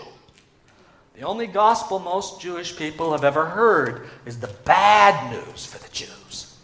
The 1.14 1.22
only 1.22 1.46
gospel 1.46 1.98
most 1.98 2.40
Jewish 2.40 2.76
people 2.76 3.12
have 3.12 3.22
ever 3.22 3.44
heard 3.44 4.08
is 4.24 4.40
the 4.40 4.52
bad 4.64 5.30
news 5.30 5.66
for 5.66 5.78
the 5.78 5.92
Jews. 5.92 6.56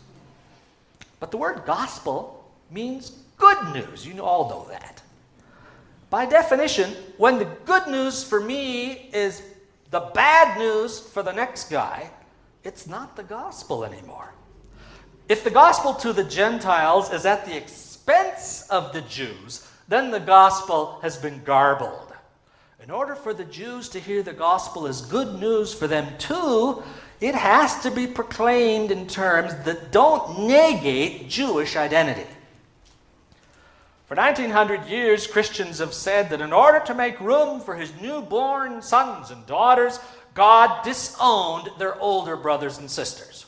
But 1.21 1.31
the 1.31 1.37
word 1.37 1.63
gospel 1.67 2.51
means 2.71 3.13
good 3.37 3.75
news. 3.75 4.07
You 4.07 4.23
all 4.23 4.49
know 4.49 4.67
that. 4.71 5.03
By 6.09 6.27
definition, 6.27 6.97
when 7.19 7.39
the 7.39 7.45
good 7.67 7.87
news 7.89 8.25
for 8.25 8.41
me 8.41 9.11
is 9.13 9.43
the 9.91 10.01
bad 10.01 10.59
news 10.59 10.99
for 10.99 11.23
the 11.23 11.33
next 11.33 11.71
guy, 11.71 12.11
it's 12.65 12.87
not 12.87 13.17
the 13.17 13.23
gospel 13.23 13.85
anymore. 13.85 14.33
If 15.29 15.45
the 15.45 15.51
gospel 15.51 15.95
to 15.95 16.13
the 16.13 16.25
Gentiles 16.25 17.13
is 17.13 17.25
at 17.25 17.47
the 17.47 17.57
expense 17.57 18.67
of 18.69 18.93
the 18.93 19.03
Jews, 19.03 19.67
then 19.89 20.11
the 20.11 20.21
gospel 20.21 20.99
has 21.03 21.17
been 21.17 21.43
garbled. 21.45 22.13
In 22.83 22.91
order 22.91 23.15
for 23.15 23.35
the 23.35 23.45
Jews 23.45 23.89
to 23.91 24.01
hear 24.01 24.23
the 24.23 24.33
gospel 24.33 24.87
as 24.87 25.03
good 25.03 25.39
news 25.39 25.73
for 25.73 25.87
them 25.87 26.17
too, 26.19 26.83
it 27.21 27.35
has 27.35 27.83
to 27.83 27.91
be 27.91 28.07
proclaimed 28.07 28.91
in 28.91 29.07
terms 29.07 29.55
that 29.65 29.93
don't 29.93 30.49
negate 30.49 31.29
Jewish 31.29 31.77
identity. 31.77 32.27
For 34.07 34.17
1900 34.17 34.87
years, 34.87 35.27
Christians 35.29 35.79
have 35.79 35.95
said 35.95 36.31
that 36.31 36.41
in 36.41 36.53
order 36.53 36.81
to 36.81 36.95
make 36.95 37.21
room 37.21 37.61
for 37.61 37.77
his 37.77 37.93
newborn 38.01 38.83
sons 38.83 39.31
and 39.31 39.47
daughters, 39.47 40.01
God 40.41 40.83
disowned 40.83 41.69
their 41.77 42.01
older 42.01 42.35
brothers 42.35 42.79
and 42.79 42.91
sisters. 42.91 43.45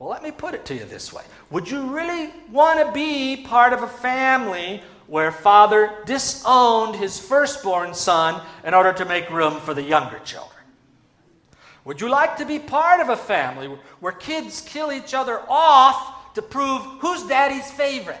Well, 0.00 0.10
let 0.10 0.24
me 0.24 0.32
put 0.32 0.52
it 0.52 0.64
to 0.64 0.74
you 0.74 0.84
this 0.84 1.12
way 1.12 1.22
Would 1.50 1.70
you 1.70 1.94
really 1.94 2.32
want 2.50 2.84
to 2.84 2.90
be 2.90 3.36
part 3.36 3.72
of 3.72 3.84
a 3.84 3.86
family 3.86 4.82
where 5.06 5.30
father 5.30 5.94
disowned 6.04 6.96
his 6.96 7.20
firstborn 7.20 7.94
son 7.94 8.44
in 8.64 8.74
order 8.74 8.92
to 8.94 9.04
make 9.04 9.30
room 9.30 9.60
for 9.60 9.74
the 9.74 9.82
younger 9.82 10.18
children? 10.24 10.64
Would 11.84 12.00
you 12.00 12.08
like 12.08 12.36
to 12.38 12.46
be 12.46 12.58
part 12.58 12.98
of 12.98 13.08
a 13.08 13.16
family 13.16 13.68
where 14.00 14.10
kids 14.10 14.60
kill 14.60 14.90
each 14.90 15.14
other 15.14 15.40
off 15.48 16.34
to 16.34 16.42
prove 16.42 16.82
who's 16.98 17.22
daddy's 17.28 17.70
favorite? 17.70 18.18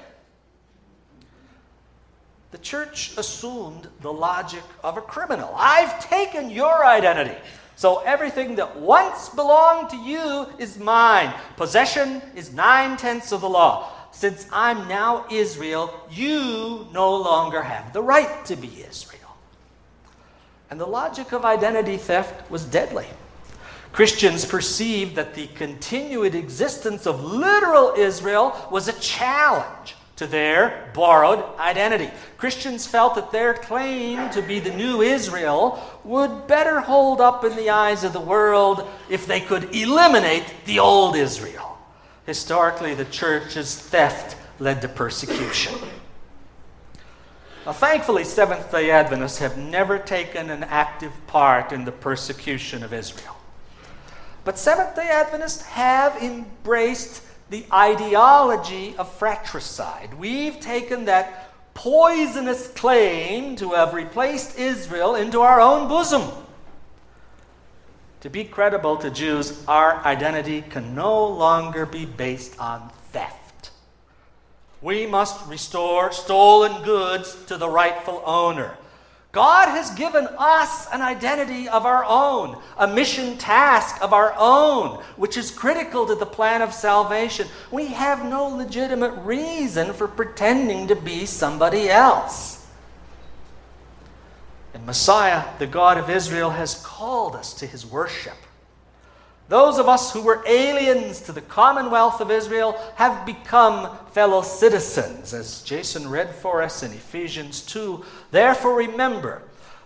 The 2.52 2.58
church 2.58 3.16
assumed 3.16 3.88
the 4.02 4.12
logic 4.12 4.62
of 4.84 4.98
a 4.98 5.00
criminal. 5.00 5.52
I've 5.56 6.06
taken 6.06 6.48
your 6.48 6.86
identity. 6.86 7.36
So 7.82 7.98
everything 8.06 8.54
that 8.54 8.78
once 8.78 9.28
belonged 9.30 9.90
to 9.90 9.96
you 9.96 10.46
is 10.56 10.78
mine. 10.78 11.34
Possession 11.56 12.22
is 12.36 12.52
nine 12.52 12.96
tenths 12.96 13.32
of 13.32 13.40
the 13.40 13.48
law 13.48 13.90
since 14.12 14.46
I'm 14.52 14.86
now 14.86 15.26
Israel, 15.28 15.92
you 16.08 16.86
no 16.92 17.16
longer 17.16 17.60
have 17.60 17.92
the 17.92 18.00
right 18.00 18.44
to 18.44 18.54
be 18.54 18.84
Israel. 18.88 19.36
And 20.70 20.78
the 20.78 20.86
logic 20.86 21.32
of 21.32 21.44
identity 21.44 21.96
theft 21.96 22.48
was 22.52 22.64
deadly. 22.64 23.06
Christians 23.90 24.44
perceived 24.44 25.16
that 25.16 25.34
the 25.34 25.48
continued 25.48 26.36
existence 26.36 27.04
of 27.04 27.24
literal 27.24 27.94
Israel 27.96 28.54
was 28.70 28.86
a 28.86 29.00
challenge 29.00 29.96
to 30.16 30.26
their 30.26 30.90
borrowed 30.94 31.42
identity. 31.58 32.10
Christians 32.36 32.86
felt 32.86 33.14
that 33.14 33.32
their 33.32 33.54
claim 33.54 34.30
to 34.30 34.42
be 34.42 34.60
the 34.60 34.74
new 34.74 35.00
Israel 35.02 35.82
would 36.04 36.46
better 36.46 36.80
hold 36.80 37.20
up 37.20 37.44
in 37.44 37.56
the 37.56 37.70
eyes 37.70 38.04
of 38.04 38.12
the 38.12 38.20
world 38.20 38.86
if 39.08 39.26
they 39.26 39.40
could 39.40 39.74
eliminate 39.74 40.52
the 40.66 40.78
old 40.78 41.16
Israel. 41.16 41.78
Historically, 42.26 42.94
the 42.94 43.04
church's 43.06 43.76
theft 43.76 44.36
led 44.58 44.82
to 44.82 44.88
persecution. 44.88 45.74
Now, 47.64 47.72
thankfully, 47.72 48.24
Seventh 48.24 48.70
day 48.70 48.90
Adventists 48.90 49.38
have 49.38 49.56
never 49.56 49.98
taken 49.98 50.50
an 50.50 50.64
active 50.64 51.12
part 51.26 51.72
in 51.72 51.84
the 51.84 51.92
persecution 51.92 52.82
of 52.82 52.92
Israel. 52.92 53.36
But 54.44 54.58
Seventh 54.58 54.96
day 54.96 55.08
Adventists 55.08 55.62
have 55.62 56.20
embraced 56.20 57.22
the 57.52 57.66
ideology 57.70 58.96
of 58.96 59.12
fratricide. 59.12 60.14
We've 60.14 60.58
taken 60.58 61.04
that 61.04 61.52
poisonous 61.74 62.68
claim 62.68 63.56
to 63.56 63.72
have 63.72 63.92
replaced 63.92 64.58
Israel 64.58 65.14
into 65.14 65.42
our 65.42 65.60
own 65.60 65.86
bosom. 65.86 66.22
To 68.22 68.30
be 68.30 68.44
credible 68.44 68.96
to 68.96 69.10
Jews, 69.10 69.62
our 69.68 70.02
identity 70.04 70.62
can 70.62 70.94
no 70.94 71.26
longer 71.26 71.84
be 71.84 72.06
based 72.06 72.58
on 72.58 72.90
theft. 73.10 73.70
We 74.80 75.06
must 75.06 75.46
restore 75.46 76.10
stolen 76.10 76.82
goods 76.84 77.36
to 77.46 77.58
the 77.58 77.68
rightful 77.68 78.22
owner. 78.24 78.78
God 79.32 79.68
has 79.68 79.90
given 79.92 80.28
us 80.38 80.86
an 80.92 81.00
identity 81.00 81.66
of 81.66 81.86
our 81.86 82.04
own, 82.04 82.60
a 82.76 82.86
mission 82.86 83.38
task 83.38 84.00
of 84.02 84.12
our 84.12 84.34
own, 84.36 85.02
which 85.16 85.38
is 85.38 85.50
critical 85.50 86.06
to 86.06 86.14
the 86.14 86.26
plan 86.26 86.60
of 86.60 86.74
salvation. 86.74 87.48
We 87.70 87.86
have 87.86 88.26
no 88.26 88.46
legitimate 88.46 89.14
reason 89.24 89.94
for 89.94 90.06
pretending 90.06 90.86
to 90.88 90.96
be 90.96 91.24
somebody 91.24 91.88
else. 91.88 92.66
And 94.74 94.84
Messiah, 94.84 95.44
the 95.58 95.66
God 95.66 95.96
of 95.96 96.10
Israel, 96.10 96.50
has 96.50 96.82
called 96.84 97.34
us 97.34 97.54
to 97.54 97.66
his 97.66 97.86
worship. 97.86 98.36
Those 99.48 99.78
of 99.78 99.88
us 99.88 100.12
who 100.12 100.22
were 100.22 100.42
aliens 100.46 101.20
to 101.22 101.32
the 101.32 101.42
commonwealth 101.42 102.20
of 102.20 102.30
Israel 102.30 102.80
have 102.94 103.26
become 103.26 103.96
fellow 104.12 104.42
citizens, 104.42 105.34
as 105.34 105.62
Jason 105.62 106.08
read 106.08 106.34
for 106.34 106.62
us 106.62 106.82
in 106.82 106.92
Ephesians 106.92 107.60
2. 107.62 108.04
Therefore, 108.30 108.74
remember 108.76 109.42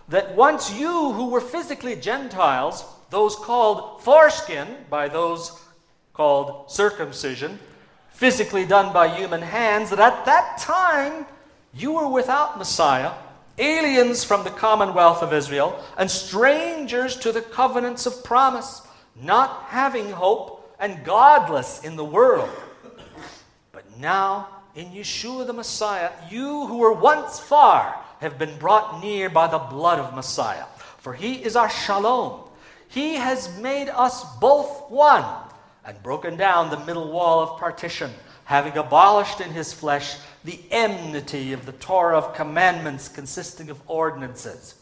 that 0.09 0.35
once 0.35 0.71
you 0.71 1.11
who 1.11 1.29
were 1.29 1.41
physically 1.41 1.95
Gentiles, 1.95 2.85
those 3.09 3.35
called 3.35 4.01
foreskin 4.03 4.67
by 4.89 5.07
those 5.07 5.59
called 6.13 6.71
circumcision, 6.71 7.59
physically 8.09 8.65
done 8.65 8.93
by 8.93 9.07
human 9.07 9.41
hands, 9.41 9.89
that 9.89 9.99
at 9.99 10.25
that 10.25 10.57
time 10.57 11.25
you 11.73 11.93
were 11.93 12.07
without 12.07 12.57
Messiah, 12.57 13.11
aliens 13.57 14.23
from 14.23 14.43
the 14.43 14.49
commonwealth 14.49 15.21
of 15.21 15.33
Israel, 15.33 15.83
and 15.97 16.09
strangers 16.09 17.15
to 17.17 17.31
the 17.31 17.41
covenants 17.41 18.05
of 18.05 18.23
promise, 18.23 18.81
not 19.21 19.63
having 19.67 20.11
hope 20.11 20.75
and 20.79 21.03
godless 21.03 21.83
in 21.83 21.95
the 21.95 22.05
world. 22.05 22.49
But 23.71 23.97
now, 23.99 24.49
in 24.75 24.91
Yeshua 24.91 25.47
the 25.47 25.53
Messiah, 25.53 26.11
you 26.29 26.67
who 26.67 26.77
were 26.77 26.93
once 26.93 27.39
far 27.39 27.95
have 28.19 28.37
been 28.37 28.57
brought 28.57 29.01
near 29.01 29.29
by 29.29 29.47
the 29.47 29.57
blood 29.57 29.99
of 29.99 30.15
Messiah. 30.15 30.65
For 30.99 31.13
he 31.13 31.35
is 31.35 31.55
our 31.55 31.69
shalom. 31.69 32.41
He 32.89 33.15
has 33.15 33.57
made 33.59 33.89
us 33.89 34.23
both 34.39 34.89
one 34.89 35.25
and 35.85 36.01
broken 36.03 36.37
down 36.37 36.69
the 36.69 36.85
middle 36.85 37.11
wall 37.11 37.41
of 37.41 37.59
partition, 37.59 38.11
having 38.45 38.77
abolished 38.77 39.41
in 39.41 39.51
his 39.51 39.73
flesh 39.73 40.17
the 40.43 40.59
enmity 40.71 41.53
of 41.53 41.65
the 41.65 41.71
Torah 41.73 42.17
of 42.17 42.33
commandments 42.35 43.07
consisting 43.07 43.69
of 43.69 43.81
ordinances, 43.87 44.75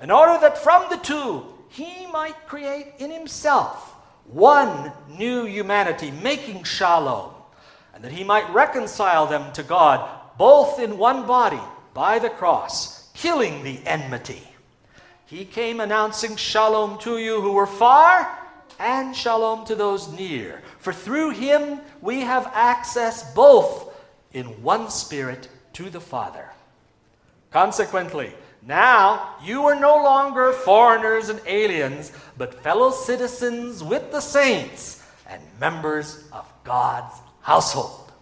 in 0.00 0.10
order 0.10 0.38
that 0.40 0.58
from 0.58 0.86
the 0.90 0.96
two 0.96 1.44
he 1.72 2.06
might 2.06 2.46
create 2.46 2.92
in 2.98 3.10
himself 3.10 3.94
one 4.26 4.92
new 5.08 5.44
humanity, 5.46 6.10
making 6.10 6.64
shalom, 6.64 7.32
and 7.94 8.04
that 8.04 8.12
he 8.12 8.24
might 8.24 8.52
reconcile 8.52 9.26
them 9.26 9.52
to 9.52 9.62
God 9.62 10.08
both 10.38 10.78
in 10.78 10.98
one 10.98 11.26
body 11.26 11.60
by 11.94 12.18
the 12.18 12.30
cross, 12.30 13.10
killing 13.14 13.62
the 13.62 13.80
enmity. 13.86 14.42
He 15.26 15.44
came 15.44 15.80
announcing 15.80 16.36
shalom 16.36 16.98
to 17.00 17.18
you 17.18 17.40
who 17.40 17.52
were 17.52 17.66
far 17.66 18.38
and 18.78 19.16
shalom 19.16 19.64
to 19.66 19.74
those 19.74 20.12
near. 20.12 20.62
For 20.78 20.92
through 20.92 21.30
him 21.30 21.80
we 22.00 22.20
have 22.20 22.50
access 22.54 23.32
both 23.34 23.94
in 24.32 24.46
one 24.62 24.90
spirit 24.90 25.48
to 25.74 25.88
the 25.88 26.00
Father. 26.00 26.50
Consequently, 27.50 28.32
now 28.66 29.36
you 29.42 29.64
are 29.64 29.78
no 29.78 29.96
longer 29.96 30.52
foreigners 30.52 31.28
and 31.28 31.40
aliens, 31.46 32.12
but 32.38 32.62
fellow 32.62 32.90
citizens 32.90 33.82
with 33.82 34.12
the 34.12 34.20
saints 34.20 35.02
and 35.28 35.42
members 35.58 36.24
of 36.32 36.50
God's 36.62 37.14
household. 37.40 38.12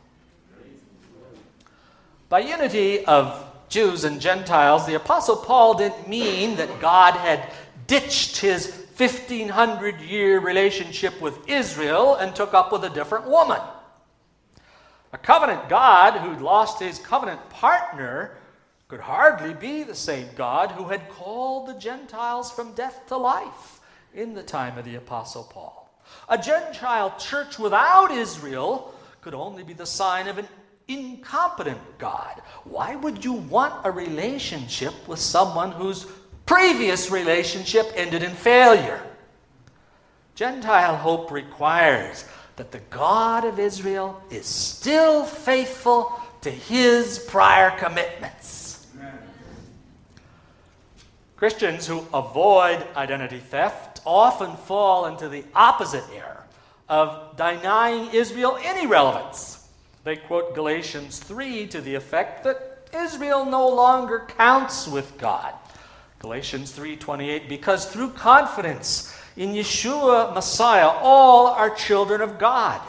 By 2.29 2.41
unity 2.41 3.05
of 3.05 3.47
Jews 3.69 4.05
and 4.05 4.21
Gentiles, 4.21 4.87
the 4.87 4.95
Apostle 4.95 5.37
Paul 5.37 5.75
didn't 5.75 6.09
mean 6.09 6.57
that 6.57 6.81
God 6.81 7.15
had 7.15 7.53
ditched 7.87 8.39
his 8.39 8.87
1500 8.97 10.01
year 10.01 10.41
relationship 10.41 11.21
with 11.21 11.49
Israel 11.49 12.17
and 12.17 12.35
took 12.35 12.55
up 12.55 12.71
with 12.73 12.85
a 12.85 12.91
different 12.91 13.29
woman. 13.29 13.61
A 15.13 15.19
covenant 15.19 15.69
God 15.69 16.21
who'd 16.21 16.41
lost 16.41 16.81
his 16.81 16.99
covenant 16.99 17.49
partner 17.51 18.37
could 18.91 19.01
hardly 19.01 19.55
be 19.55 19.83
the 19.83 19.95
same 19.95 20.29
God 20.37 20.73
who 20.73 20.85
had 20.85 21.09
called 21.09 21.69
the 21.69 21.79
Gentiles 21.79 22.51
from 22.51 22.75
death 22.75 23.07
to 23.07 23.17
life 23.17 23.81
in 24.13 24.35
the 24.35 24.43
time 24.43 24.77
of 24.77 24.85
the 24.85 24.97
Apostle 24.97 25.45
Paul. 25.45 25.91
A 26.29 26.37
Gentile 26.37 27.15
church 27.19 27.59
without 27.59 28.11
Israel 28.11 28.93
could 29.23 29.33
only 29.33 29.63
be 29.63 29.73
the 29.73 29.87
sign 29.87 30.29
of 30.29 30.37
an 30.37 30.49
incompetent 30.89 31.81
God. 31.99 32.43
Why 32.65 32.97
would 32.97 33.25
you 33.25 33.33
want 33.33 33.87
a 33.87 33.91
relationship 33.91 34.93
with 35.09 35.21
someone 35.21 35.73
whose 35.73 36.07
previous 36.51 37.13
relationship 37.13 37.93
ended 37.95 38.25
in 38.25 38.33
failure. 38.33 39.01
Gentile 40.35 40.97
hope 40.97 41.31
requires 41.31 42.25
that 42.57 42.73
the 42.73 42.81
God 42.91 43.45
of 43.45 43.61
Israel 43.61 44.21
is 44.31 44.47
still 44.47 45.25
faithful 45.25 46.21
to 46.41 46.51
his 46.51 47.21
prior 47.21 47.71
commitments. 47.79 48.60
Christians 51.41 51.87
who 51.87 52.05
avoid 52.13 52.87
identity 52.95 53.39
theft 53.39 54.03
often 54.05 54.55
fall 54.57 55.07
into 55.07 55.27
the 55.27 55.43
opposite 55.55 56.05
error 56.15 56.45
of 56.87 57.35
denying 57.39 58.11
Israel 58.13 58.59
any 58.63 58.87
relevance. 58.87 59.67
They 60.05 60.17
quote 60.17 60.55
Galatians 60.55 61.19
3 61.19 61.67
to 61.69 61.81
the 61.81 61.95
effect 61.95 62.45
that 62.45 62.91
Israel 62.95 63.47
no 63.47 63.67
longer 63.67 64.27
counts 64.37 64.87
with 64.87 65.17
God. 65.17 65.55
Galatians 66.19 66.73
3:28 66.73 67.49
because 67.49 67.87
through 67.87 68.11
confidence 68.11 69.17
in 69.35 69.55
Yeshua 69.55 70.35
Messiah 70.35 70.91
all 70.91 71.47
are 71.47 71.71
children 71.71 72.21
of 72.21 72.39
God. 72.39 72.83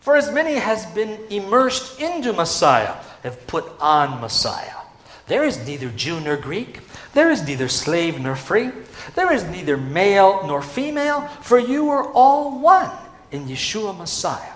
For 0.00 0.16
as 0.16 0.32
many 0.32 0.54
has 0.54 0.84
been 0.86 1.20
immersed 1.30 2.00
into 2.00 2.32
Messiah 2.32 2.96
have 3.22 3.46
put 3.46 3.70
on 3.78 4.20
Messiah. 4.20 4.82
There 5.28 5.44
is 5.44 5.64
neither 5.64 5.90
Jew 5.90 6.18
nor 6.18 6.36
Greek, 6.36 6.83
there 7.14 7.30
is 7.30 7.46
neither 7.46 7.68
slave 7.68 8.20
nor 8.20 8.36
free, 8.36 8.70
there 9.14 9.32
is 9.32 9.44
neither 9.44 9.76
male 9.76 10.46
nor 10.46 10.60
female, 10.60 11.22
for 11.40 11.58
you 11.58 11.88
are 11.90 12.08
all 12.12 12.58
one 12.60 12.90
in 13.32 13.46
Yeshua 13.46 13.96
Messiah. 13.96 14.52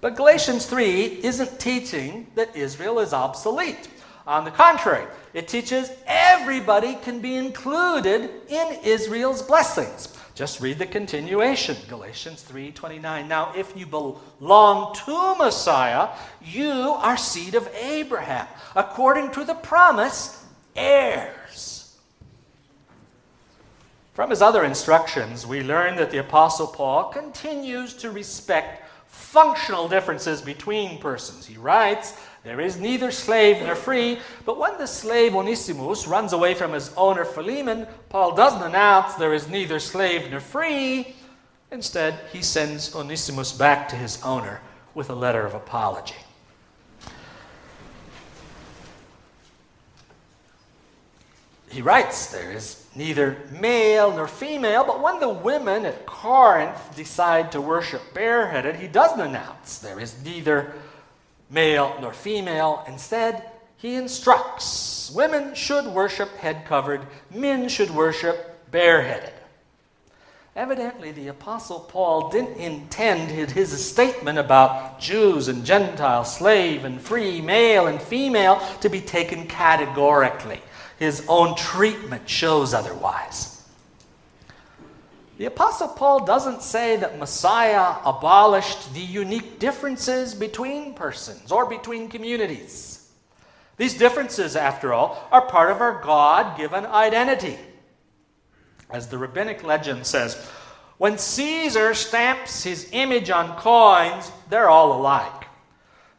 But 0.00 0.16
Galatians 0.16 0.66
3 0.66 1.24
isn't 1.24 1.58
teaching 1.58 2.26
that 2.34 2.54
Israel 2.54 3.00
is 3.00 3.14
obsolete. 3.14 3.88
On 4.26 4.44
the 4.44 4.50
contrary, 4.50 5.06
it 5.32 5.48
teaches 5.48 5.90
everybody 6.06 6.94
can 6.96 7.20
be 7.20 7.36
included 7.36 8.30
in 8.48 8.78
Israel's 8.84 9.42
blessings. 9.42 10.14
Just 10.34 10.60
read 10.60 10.78
the 10.78 10.86
continuation, 10.86 11.76
Galatians 11.88 12.42
3:29. 12.42 13.28
Now, 13.28 13.52
if 13.54 13.76
you 13.76 13.86
belong 13.86 14.94
to 15.06 15.34
Messiah, 15.36 16.08
you 16.42 16.72
are 16.72 17.16
seed 17.16 17.54
of 17.54 17.68
Abraham, 17.74 18.46
according 18.74 19.30
to 19.32 19.44
the 19.44 19.54
promise, 19.54 20.43
heirs. 20.76 21.96
From 24.14 24.30
his 24.30 24.42
other 24.42 24.64
instructions, 24.64 25.46
we 25.46 25.62
learn 25.62 25.96
that 25.96 26.10
the 26.10 26.18
apostle 26.18 26.68
Paul 26.68 27.10
continues 27.10 27.94
to 27.94 28.10
respect 28.10 28.82
functional 29.08 29.88
differences 29.88 30.40
between 30.40 30.98
persons. 30.98 31.46
He 31.46 31.56
writes, 31.56 32.14
there 32.44 32.60
is 32.60 32.78
neither 32.78 33.10
slave 33.10 33.62
nor 33.62 33.74
free, 33.74 34.18
but 34.44 34.58
when 34.58 34.76
the 34.76 34.86
slave 34.86 35.34
Onesimus 35.34 36.06
runs 36.06 36.32
away 36.32 36.54
from 36.54 36.72
his 36.72 36.92
owner 36.94 37.24
Philemon, 37.24 37.86
Paul 38.10 38.34
doesn't 38.34 38.62
announce 38.62 39.14
there 39.14 39.34
is 39.34 39.48
neither 39.48 39.80
slave 39.80 40.30
nor 40.30 40.40
free. 40.40 41.16
Instead, 41.72 42.20
he 42.32 42.42
sends 42.42 42.94
Onesimus 42.94 43.52
back 43.52 43.88
to 43.88 43.96
his 43.96 44.22
owner 44.22 44.60
with 44.94 45.10
a 45.10 45.14
letter 45.14 45.46
of 45.46 45.54
apology. 45.54 46.14
He 51.74 51.82
writes, 51.82 52.26
There 52.26 52.52
is 52.52 52.86
neither 52.94 53.36
male 53.50 54.12
nor 54.14 54.28
female, 54.28 54.84
but 54.84 55.02
when 55.02 55.18
the 55.18 55.28
women 55.28 55.84
at 55.84 56.06
Corinth 56.06 56.94
decide 56.94 57.50
to 57.50 57.60
worship 57.60 58.00
bareheaded, 58.14 58.76
he 58.76 58.86
doesn't 58.86 59.18
announce 59.18 59.78
there 59.78 59.98
is 59.98 60.14
neither 60.24 60.72
male 61.50 61.96
nor 62.00 62.12
female. 62.12 62.84
Instead, 62.86 63.50
he 63.76 63.96
instructs 63.96 65.10
women 65.16 65.56
should 65.56 65.86
worship 65.86 66.36
head 66.36 66.64
covered, 66.64 67.08
men 67.34 67.68
should 67.68 67.90
worship 67.90 68.70
bareheaded. 68.70 69.32
Evidently, 70.54 71.10
the 71.10 71.26
Apostle 71.26 71.80
Paul 71.80 72.28
didn't 72.28 72.56
intend 72.56 73.32
his 73.32 73.84
statement 73.84 74.38
about 74.38 75.00
Jews 75.00 75.48
and 75.48 75.64
Gentiles, 75.64 76.36
slave 76.36 76.84
and 76.84 77.00
free, 77.00 77.40
male 77.40 77.88
and 77.88 78.00
female, 78.00 78.62
to 78.80 78.88
be 78.88 79.00
taken 79.00 79.48
categorically. 79.48 80.62
His 80.98 81.24
own 81.28 81.56
treatment 81.56 82.28
shows 82.28 82.74
otherwise. 82.74 83.54
The 85.36 85.46
Apostle 85.46 85.88
Paul 85.88 86.24
doesn't 86.24 86.62
say 86.62 86.96
that 86.96 87.18
Messiah 87.18 87.96
abolished 88.04 88.94
the 88.94 89.00
unique 89.00 89.58
differences 89.58 90.32
between 90.34 90.94
persons 90.94 91.50
or 91.50 91.66
between 91.66 92.08
communities. 92.08 93.10
These 93.76 93.98
differences, 93.98 94.54
after 94.54 94.92
all, 94.92 95.26
are 95.32 95.48
part 95.48 95.72
of 95.72 95.80
our 95.80 96.00
God 96.00 96.56
given 96.56 96.86
identity. 96.86 97.58
As 98.90 99.08
the 99.08 99.18
rabbinic 99.18 99.64
legend 99.64 100.06
says, 100.06 100.36
when 100.98 101.18
Caesar 101.18 101.94
stamps 101.94 102.62
his 102.62 102.88
image 102.92 103.30
on 103.30 103.56
coins, 103.56 104.30
they're 104.48 104.70
all 104.70 105.00
alike. 105.00 105.43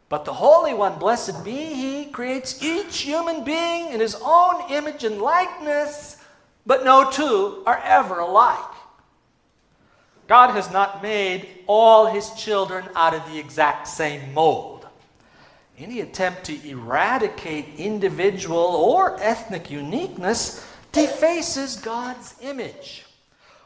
But 0.08 0.26
the 0.26 0.34
Holy 0.34 0.74
One, 0.74 0.99
blessed 0.99 1.43
be 1.43 1.51
He, 1.51 2.06
creates 2.06 2.64
each 2.64 3.01
human 3.01 3.43
being 3.43 3.91
in 3.91 3.99
His 3.99 4.16
own 4.24 4.70
image 4.72 5.03
and 5.03 5.22
likeness, 5.22 6.18
but 6.66 6.86
no 6.86 7.10
two 7.10 7.64
are 7.66 7.82
ever 7.84 8.20
alike. 8.20 8.76
God 10.28 10.51
has 10.51 10.72
not 10.72 11.03
made 11.03 11.47
all 11.68 12.08
his 12.08 12.32
children 12.32 12.88
out 12.95 13.14
of 13.14 13.26
the 13.32 13.38
exact 13.38 13.88
same 13.88 14.34
mold. 14.34 14.88
Any 15.78 16.01
attempt 16.01 16.45
to 16.45 16.68
eradicate 16.68 17.76
individual 17.78 18.58
or 18.58 19.22
ethnic 19.22 19.70
uniqueness 19.70 20.66
defaces 20.91 21.76
God's 21.76 22.34
image. 22.41 23.06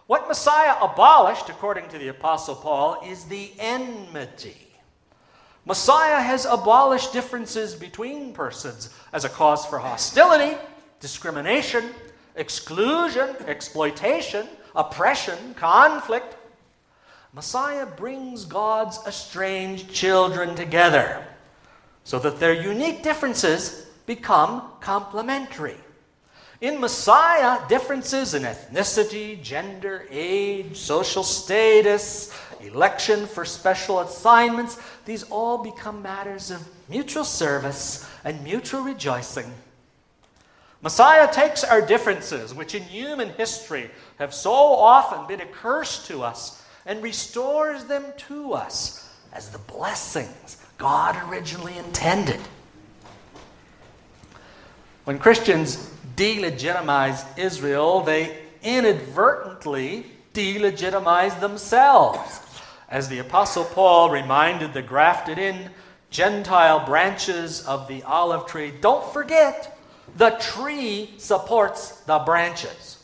What 0.08 0.28
Messiah 0.28 0.76
abolished, 0.82 1.50
according 1.50 1.88
to 1.90 2.00
the 2.00 2.08
Apostle 2.08 2.56
Paul, 2.56 3.04
is 3.06 3.26
the 3.26 3.52
enmity. 3.60 4.69
Messiah 5.66 6.22
has 6.22 6.46
abolished 6.46 7.14
differences 7.14 7.76
between 7.76 8.34
persons 8.34 8.90
as 9.14 9.26
a 9.26 9.30
cause 9.30 9.66
for 9.66 9.80
hostility, 9.80 10.58
discrimination, 11.00 11.84
exclusion, 12.36 13.36
exploitation, 13.46 14.48
oppression, 14.76 15.54
conflict. 15.56 16.36
Messiah 17.34 17.86
brings 17.86 18.46
God's 18.46 19.00
estranged 19.06 19.92
children 19.94 20.56
together 20.56 21.26
so 22.04 22.18
that 22.20 22.40
their 22.40 22.54
unique 22.54 23.04
differences 23.04 23.86
become 24.08 24.64
complementary. 24.82 25.78
In 26.62 26.82
Messiah, 26.82 27.62
differences 27.70 28.34
in 28.34 28.44
ethnicity, 28.44 29.42
gender, 29.42 30.06
age, 30.10 30.76
social 30.76 31.24
status, 31.24 32.34
election 32.62 33.26
for 33.26 33.46
special 33.46 34.00
assignments, 34.00 34.78
these 35.06 35.24
all 35.24 35.58
become 35.58 36.02
matters 36.02 36.52
of 36.52 36.68
mutual 36.90 37.24
service 37.24 38.10
and 38.24 38.44
mutual 38.44 38.82
rejoicing. 38.82 39.52
Messiah 40.82 41.32
takes 41.32 41.64
our 41.64 41.82
differences, 41.82 42.54
which 42.54 42.74
in 42.74 42.84
human 42.84 43.30
history 43.30 43.90
have 44.18 44.34
so 44.34 44.54
often 44.54 45.28
been 45.28 45.42
a 45.42 45.52
curse 45.52 46.08
to 46.08 46.24
us, 46.24 46.64
and 46.86 47.04
restores 47.04 47.84
them 47.86 48.06
to 48.18 48.54
us 48.54 49.14
as 49.34 49.50
the 49.50 49.60
blessings 49.60 50.58
God 50.78 51.16
originally 51.30 51.78
intended. 51.78 52.40
When 55.04 55.20
Christians 55.20 55.92
delegitimize 56.16 57.26
Israel, 57.38 58.02
they 58.02 58.40
inadvertently 58.64 60.06
delegitimize 60.34 61.40
themselves. 61.40 62.40
As 62.90 63.08
the 63.08 63.20
Apostle 63.20 63.66
Paul 63.66 64.10
reminded 64.10 64.74
the 64.74 64.82
grafted 64.82 65.38
in 65.38 65.70
Gentile 66.10 66.86
branches 66.86 67.66
of 67.68 67.88
the 67.88 68.02
olive 68.04 68.48
tree, 68.48 68.74
don't 68.82 69.14
forget, 69.14 69.78
the 70.18 70.32
tree 70.32 71.14
supports 71.18 71.92
the 72.02 72.18
branches. 72.20 73.04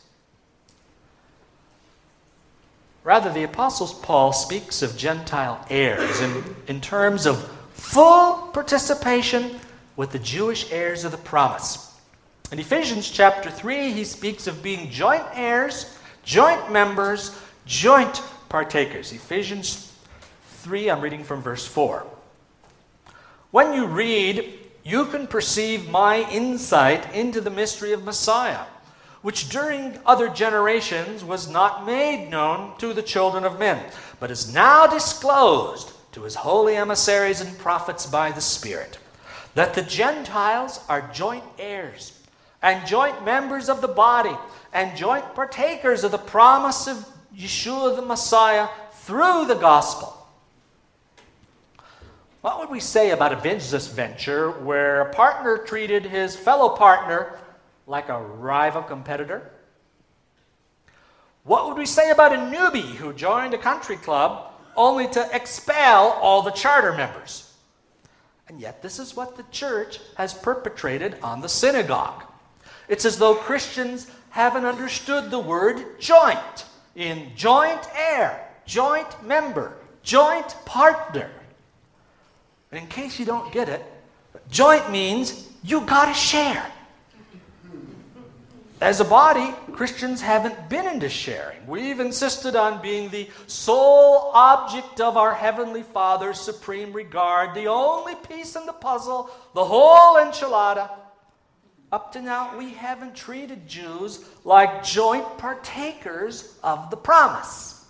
Rather, 3.04 3.32
the 3.32 3.44
Apostle 3.44 3.86
Paul 4.02 4.32
speaks 4.32 4.82
of 4.82 4.96
Gentile 4.96 5.64
heirs 5.70 6.20
in, 6.20 6.56
in 6.66 6.80
terms 6.80 7.24
of 7.24 7.48
full 7.70 8.48
participation 8.48 9.60
with 9.94 10.10
the 10.10 10.18
Jewish 10.18 10.72
heirs 10.72 11.04
of 11.04 11.12
the 11.12 11.18
promise. 11.18 11.94
In 12.50 12.58
Ephesians 12.58 13.08
chapter 13.08 13.48
3, 13.48 13.92
he 13.92 14.02
speaks 14.02 14.48
of 14.48 14.60
being 14.60 14.90
joint 14.90 15.24
heirs, 15.34 15.96
joint 16.24 16.72
members, 16.72 17.38
joint 17.64 18.20
partakers. 18.48 19.12
Ephesians 19.12 19.92
3, 20.62 20.90
I'm 20.90 21.00
reading 21.00 21.24
from 21.24 21.42
verse 21.42 21.66
4. 21.66 22.06
When 23.50 23.72
you 23.72 23.86
read, 23.86 24.58
you 24.84 25.06
can 25.06 25.26
perceive 25.26 25.88
my 25.88 26.28
insight 26.30 27.14
into 27.14 27.40
the 27.40 27.50
mystery 27.50 27.92
of 27.92 28.04
Messiah, 28.04 28.64
which 29.22 29.48
during 29.48 29.98
other 30.06 30.28
generations 30.28 31.24
was 31.24 31.48
not 31.48 31.84
made 31.84 32.30
known 32.30 32.76
to 32.78 32.92
the 32.92 33.02
children 33.02 33.44
of 33.44 33.58
men, 33.58 33.84
but 34.20 34.30
is 34.30 34.52
now 34.52 34.86
disclosed 34.86 35.92
to 36.12 36.22
his 36.22 36.34
holy 36.34 36.76
emissaries 36.76 37.40
and 37.40 37.58
prophets 37.58 38.06
by 38.06 38.30
the 38.30 38.40
Spirit. 38.40 38.98
That 39.54 39.74
the 39.74 39.82
Gentiles 39.82 40.80
are 40.88 41.10
joint 41.12 41.44
heirs 41.58 42.12
and 42.62 42.86
joint 42.86 43.24
members 43.24 43.68
of 43.68 43.80
the 43.80 43.88
body 43.88 44.36
and 44.72 44.96
joint 44.96 45.34
partakers 45.34 46.04
of 46.04 46.12
the 46.12 46.18
promise 46.18 46.86
of 46.86 47.06
Yeshua 47.36 47.94
the 47.94 48.02
Messiah 48.02 48.68
through 48.92 49.44
the 49.46 49.54
gospel. 49.54 50.12
What 52.40 52.58
would 52.60 52.70
we 52.70 52.80
say 52.80 53.10
about 53.10 53.32
a 53.32 53.36
business 53.36 53.88
venture 53.88 54.52
where 54.52 55.02
a 55.02 55.12
partner 55.12 55.58
treated 55.58 56.06
his 56.06 56.34
fellow 56.34 56.70
partner 56.70 57.38
like 57.86 58.08
a 58.08 58.22
rival 58.22 58.82
competitor? 58.82 59.50
What 61.44 61.68
would 61.68 61.76
we 61.76 61.86
say 61.86 62.10
about 62.10 62.32
a 62.32 62.36
newbie 62.36 62.94
who 62.94 63.12
joined 63.12 63.52
a 63.52 63.58
country 63.58 63.96
club 63.96 64.52
only 64.74 65.06
to 65.08 65.28
expel 65.34 66.18
all 66.22 66.42
the 66.42 66.50
charter 66.52 66.92
members? 66.92 67.52
And 68.48 68.60
yet, 68.60 68.80
this 68.80 68.98
is 68.98 69.14
what 69.14 69.36
the 69.36 69.44
church 69.50 69.98
has 70.16 70.32
perpetrated 70.32 71.16
on 71.22 71.40
the 71.40 71.48
synagogue. 71.48 72.24
It's 72.88 73.04
as 73.04 73.18
though 73.18 73.34
Christians 73.34 74.10
haven't 74.30 74.64
understood 74.64 75.30
the 75.30 75.38
word 75.38 76.00
joint 76.00 76.64
in 76.96 77.30
joint 77.36 77.86
heir, 77.94 78.48
joint 78.64 79.22
member, 79.22 79.76
joint 80.02 80.56
partner. 80.64 81.30
And 82.72 82.80
in 82.80 82.88
case 82.88 83.20
you 83.20 83.26
don't 83.26 83.52
get 83.52 83.68
it, 83.68 83.84
joint 84.50 84.90
means 84.90 85.48
you 85.62 85.82
got 85.82 86.06
to 86.06 86.14
share. 86.14 86.66
As 88.80 89.00
a 89.00 89.04
body, 89.04 89.54
Christians 89.72 90.20
haven't 90.20 90.68
been 90.68 90.86
into 90.86 91.08
sharing. 91.08 91.66
We've 91.66 91.98
insisted 91.98 92.56
on 92.56 92.82
being 92.82 93.08
the 93.08 93.28
sole 93.46 94.30
object 94.34 95.00
of 95.00 95.16
our 95.16 95.34
Heavenly 95.34 95.82
Father's 95.82 96.38
supreme 96.38 96.92
regard, 96.92 97.54
the 97.54 97.68
only 97.68 98.14
piece 98.28 98.54
in 98.54 98.66
the 98.66 98.74
puzzle, 98.74 99.30
the 99.54 99.64
whole 99.64 100.16
enchilada. 100.16 100.90
Up 101.92 102.12
to 102.12 102.20
now, 102.20 102.58
we 102.58 102.70
haven't 102.70 103.14
treated 103.14 103.68
Jews 103.68 104.24
like 104.44 104.82
joint 104.82 105.38
partakers 105.38 106.58
of 106.64 106.90
the 106.90 106.96
promise. 106.96 107.84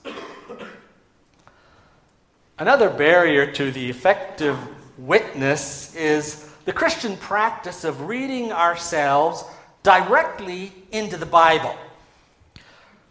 Another 2.59 2.91
barrier 2.91 3.51
to 3.53 3.71
the 3.71 3.89
effective 3.89 4.59
witness 4.99 5.95
is 5.97 6.51
the 6.67 6.73
Christian 6.75 7.17
practice 7.17 7.85
of 7.85 8.03
reading 8.03 8.53
ourselves 8.53 9.45
directly 9.83 10.73
into 10.93 11.17
the 11.17 11.27
Bible. 11.27 11.75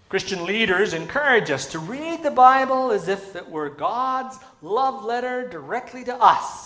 Christian 0.07 0.45
leaders 0.45 0.93
encourage 0.93 1.49
us 1.49 1.65
to 1.71 1.79
read 1.79 2.21
the 2.21 2.31
Bible 2.31 2.91
as 2.91 3.07
if 3.07 3.36
it 3.36 3.49
were 3.49 3.69
God's 3.69 4.38
love 4.61 5.03
letter 5.03 5.49
directly 5.49 6.03
to 6.03 6.15
us. 6.15 6.64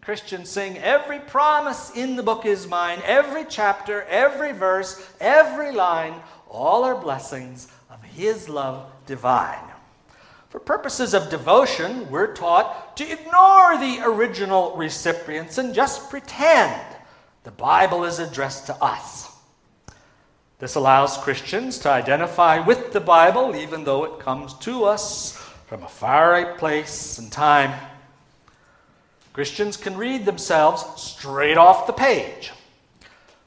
Christians 0.00 0.48
sing, 0.48 0.78
Every 0.78 1.18
promise 1.18 1.90
in 1.94 2.16
the 2.16 2.22
book 2.22 2.46
is 2.46 2.66
mine, 2.66 3.00
every 3.04 3.44
chapter, 3.44 4.02
every 4.02 4.52
verse, 4.52 5.06
every 5.20 5.72
line, 5.72 6.14
all 6.48 6.84
are 6.84 6.94
blessings 6.94 7.68
of 7.90 8.02
His 8.02 8.48
love 8.48 8.90
divine. 9.06 9.68
For 10.48 10.60
purposes 10.60 11.12
of 11.12 11.28
devotion, 11.28 12.10
we're 12.10 12.34
taught 12.34 12.96
to 12.96 13.04
ignore 13.04 13.76
the 13.78 14.00
original 14.04 14.74
recipients 14.76 15.58
and 15.58 15.74
just 15.74 16.08
pretend 16.08 16.80
the 17.44 17.50
Bible 17.50 18.04
is 18.04 18.18
addressed 18.18 18.66
to 18.66 18.74
us. 18.82 19.30
This 20.58 20.74
allows 20.74 21.18
Christians 21.18 21.78
to 21.80 21.90
identify 21.90 22.58
with 22.58 22.92
the 22.92 23.00
Bible 23.00 23.54
even 23.54 23.84
though 23.84 24.04
it 24.04 24.20
comes 24.20 24.54
to 24.54 24.84
us 24.84 25.36
from 25.66 25.82
a 25.82 25.88
far 25.88 26.56
place 26.56 27.18
and 27.18 27.30
time. 27.30 27.78
Christians 29.32 29.76
can 29.76 29.96
read 29.96 30.24
themselves 30.24 30.84
straight 31.00 31.56
off 31.56 31.86
the 31.86 31.92
page. 31.92 32.52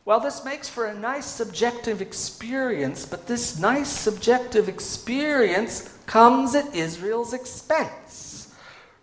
Well, 0.04 0.20
this 0.20 0.44
makes 0.44 0.68
for 0.68 0.88
a 0.88 0.98
nice 0.98 1.26
subjective 1.26 2.02
experience, 2.02 3.06
but 3.06 3.28
this 3.28 3.60
nice 3.60 3.90
subjective 3.90 4.68
experience 4.68 5.98
comes 6.06 6.56
at 6.56 6.76
Israel's 6.76 7.34
expense. 7.34 8.56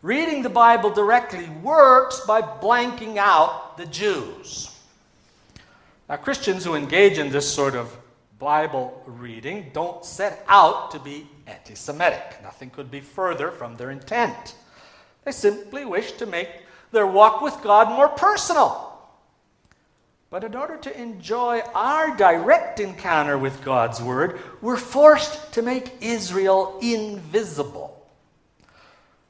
Reading 0.02 0.42
the 0.42 0.48
Bible 0.48 0.90
directly 0.90 1.48
works 1.62 2.20
by 2.20 2.42
blanking 2.42 3.16
out 3.16 3.76
the 3.76 3.86
Jews. 3.86 4.74
Now, 6.08 6.16
Christians 6.16 6.64
who 6.64 6.74
engage 6.74 7.18
in 7.18 7.30
this 7.30 7.52
sort 7.52 7.74
of 7.74 7.96
Bible 8.38 9.02
reading 9.06 9.70
don't 9.72 10.04
set 10.04 10.44
out 10.48 10.90
to 10.92 10.98
be 10.98 11.28
anti 11.46 11.74
Semitic. 11.74 12.40
Nothing 12.42 12.70
could 12.70 12.90
be 12.90 13.00
further 13.00 13.50
from 13.50 13.76
their 13.76 13.90
intent. 13.90 14.54
They 15.24 15.32
simply 15.32 15.84
wish 15.84 16.12
to 16.12 16.26
make 16.26 16.48
their 16.92 17.06
walk 17.06 17.42
with 17.42 17.60
God 17.62 17.88
more 17.88 18.08
personal. 18.08 18.84
But 20.30 20.44
in 20.44 20.54
order 20.54 20.76
to 20.76 21.00
enjoy 21.00 21.60
our 21.74 22.16
direct 22.16 22.80
encounter 22.80 23.38
with 23.38 23.64
God's 23.64 24.02
Word, 24.02 24.40
we're 24.60 24.76
forced 24.76 25.52
to 25.54 25.62
make 25.62 26.02
Israel 26.02 26.78
invisible. 26.82 27.94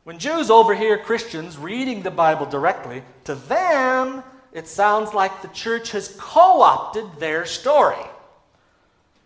When 0.03 0.19
Jews 0.19 0.51
overhear 0.51 0.99
Christians 0.99 1.57
reading 1.57 2.03
the 2.03 2.11
Bible 2.11 2.47
directly, 2.47 3.03
to 3.25 3.35
them 3.35 4.25
it 4.53 4.67
sounds 4.67 5.15
like 5.15 5.43
the 5.43 5.49
church 5.49 5.93
has 5.93 6.17
co 6.19 6.63
opted 6.63 7.05
their 7.19 7.45
story. 7.45 8.05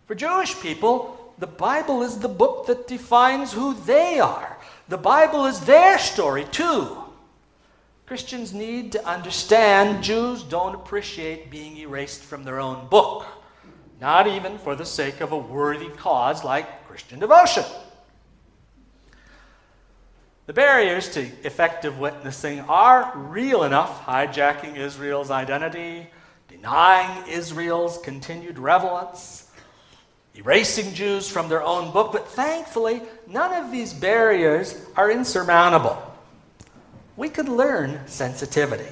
For 0.05 0.15
Jewish 0.15 0.59
people, 0.59 1.33
the 1.37 1.47
Bible 1.47 2.03
is 2.03 2.19
the 2.19 2.27
book 2.27 2.67
that 2.67 2.87
defines 2.87 3.53
who 3.53 3.73
they 3.73 4.19
are. 4.19 4.57
The 4.89 4.97
Bible 4.97 5.45
is 5.45 5.61
their 5.61 5.97
story, 5.97 6.45
too. 6.51 7.02
Christians 8.13 8.53
need 8.53 8.91
to 8.91 9.03
understand 9.07 10.03
Jews 10.03 10.43
don't 10.43 10.75
appreciate 10.75 11.49
being 11.49 11.75
erased 11.77 12.21
from 12.21 12.43
their 12.43 12.59
own 12.59 12.87
book, 12.87 13.25
not 13.99 14.27
even 14.27 14.59
for 14.59 14.75
the 14.75 14.85
sake 14.85 15.19
of 15.19 15.31
a 15.31 15.37
worthy 15.37 15.89
cause 15.89 16.43
like 16.43 16.87
Christian 16.87 17.17
devotion. 17.17 17.63
The 20.45 20.53
barriers 20.53 21.09
to 21.15 21.21
effective 21.43 21.97
witnessing 21.97 22.59
are 22.59 23.13
real 23.15 23.63
enough 23.63 24.05
hijacking 24.05 24.77
Israel's 24.77 25.31
identity, 25.31 26.05
denying 26.47 27.27
Israel's 27.27 27.97
continued 27.97 28.59
relevance, 28.59 29.49
erasing 30.35 30.93
Jews 30.93 31.27
from 31.27 31.49
their 31.49 31.63
own 31.63 31.91
book, 31.91 32.11
but 32.11 32.27
thankfully, 32.27 33.01
none 33.25 33.55
of 33.55 33.71
these 33.71 33.91
barriers 33.91 34.79
are 34.95 35.09
insurmountable. 35.09 36.12
We 37.15 37.29
can 37.29 37.55
learn 37.55 38.01
sensitivity. 38.07 38.91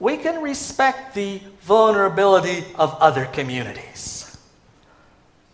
We 0.00 0.16
can 0.16 0.42
respect 0.42 1.14
the 1.14 1.40
vulnerability 1.62 2.64
of 2.76 2.94
other 2.94 3.26
communities. 3.26 4.36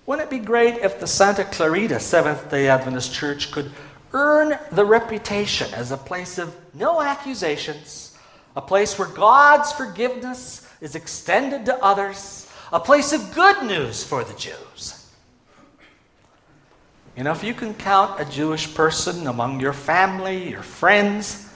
Wouldn't 0.07 0.27
it 0.27 0.31
be 0.31 0.45
great 0.45 0.79
if 0.79 0.99
the 0.99 1.07
Santa 1.07 1.45
Clarita 1.45 2.01
Seventh 2.01 2.51
day 2.51 2.69
Adventist 2.69 3.13
Church 3.13 3.51
could 3.53 3.71
earn 4.13 4.59
the 4.73 4.85
reputation 4.85 5.73
as 5.75 5.93
a 5.93 5.97
place 5.97 6.39
of 6.39 6.57
no 6.75 7.01
accusations, 7.01 8.17
a 8.57 8.61
place 8.61 8.99
where 8.99 9.09
God's 9.09 9.73
forgiveness 9.73 10.69
is 10.81 10.95
extended 10.95 11.65
to 11.67 11.85
others, 11.85 12.49
a 12.73 12.81
place 12.81 13.13
of 13.13 13.35
good 13.35 13.65
news 13.65 14.03
for 14.03 14.25
the 14.25 14.35
Jews. 14.35 15.00
You 17.17 17.25
know, 17.25 17.33
if 17.33 17.43
you 17.43 17.55
can 17.55 17.75
count 17.75 18.21
a 18.21 18.25
Jewish 18.25 18.75
person 18.75 19.27
among 19.27 19.61
your 19.61 19.73
family, 19.73 20.51
your 20.51 20.63
friends, 20.63 21.53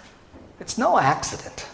it's 0.61 0.77
no 0.77 0.99
accident. 0.99 1.67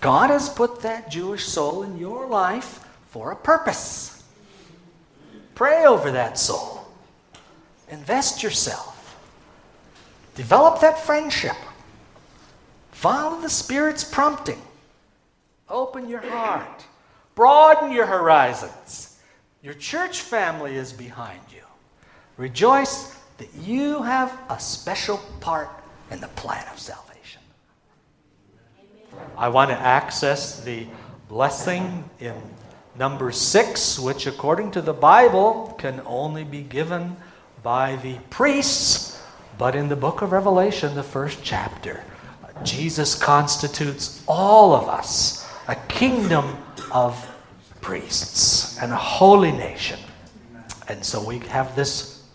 God 0.00 0.30
has 0.30 0.48
put 0.48 0.82
that 0.82 1.10
Jewish 1.10 1.44
soul 1.44 1.82
in 1.82 1.98
your 1.98 2.26
life 2.26 2.86
for 3.08 3.32
a 3.32 3.36
purpose. 3.36 4.22
Pray 5.54 5.84
over 5.84 6.10
that 6.12 6.38
soul. 6.38 6.86
Invest 7.90 8.42
yourself. 8.42 8.96
Develop 10.34 10.80
that 10.80 10.98
friendship. 10.98 11.56
Follow 12.92 13.40
the 13.40 13.50
Spirit's 13.50 14.04
prompting. 14.04 14.60
Open 15.68 16.08
your 16.08 16.20
heart. 16.20 16.84
Broaden 17.34 17.92
your 17.92 18.06
horizons. 18.06 19.18
Your 19.62 19.74
church 19.74 20.20
family 20.20 20.76
is 20.76 20.92
behind. 20.92 21.40
Rejoice 22.40 23.14
that 23.36 23.50
you 23.60 24.02
have 24.02 24.32
a 24.48 24.58
special 24.58 25.20
part 25.40 25.68
in 26.10 26.22
the 26.22 26.28
plan 26.28 26.64
of 26.72 26.78
salvation. 26.78 27.42
I 29.36 29.50
want 29.50 29.68
to 29.68 29.78
access 29.78 30.64
the 30.64 30.86
blessing 31.28 32.08
in 32.18 32.32
Numbers 32.96 33.38
six, 33.38 33.98
which, 33.98 34.26
according 34.26 34.70
to 34.70 34.80
the 34.80 34.94
Bible, 34.94 35.74
can 35.78 36.00
only 36.06 36.44
be 36.44 36.62
given 36.62 37.14
by 37.62 37.96
the 37.96 38.14
priests. 38.30 39.22
But 39.58 39.76
in 39.76 39.90
the 39.90 39.96
book 39.96 40.22
of 40.22 40.32
Revelation, 40.32 40.94
the 40.94 41.02
first 41.02 41.40
chapter, 41.42 42.02
Jesus 42.64 43.14
constitutes 43.14 44.24
all 44.26 44.74
of 44.74 44.88
us 44.88 45.46
a 45.68 45.74
kingdom 45.88 46.56
of 46.90 47.22
priests 47.82 48.80
and 48.80 48.92
a 48.92 48.96
holy 48.96 49.52
nation. 49.52 50.00
And 50.88 51.04
so 51.04 51.22
we 51.22 51.40
have 51.40 51.76
this 51.76 52.09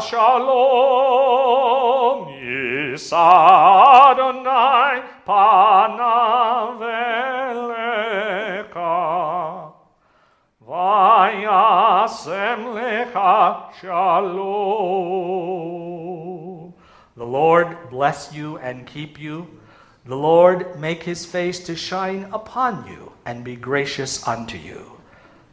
Shalom, 0.00 0.68
is 2.40 3.12
Adonai 3.12 5.02
shalom. 13.80 14.68
The 17.16 17.24
Lord 17.24 17.90
bless 17.90 18.32
you 18.32 18.58
and 18.58 18.86
keep 18.86 19.18
you. 19.20 19.46
The 20.04 20.16
Lord 20.16 20.78
make 20.78 21.02
his 21.02 21.26
face 21.26 21.58
to 21.60 21.74
shine 21.76 22.28
upon 22.32 22.86
you 22.86 23.12
and 23.26 23.44
be 23.44 23.56
gracious 23.56 24.26
unto 24.26 24.56
you. 24.56 24.97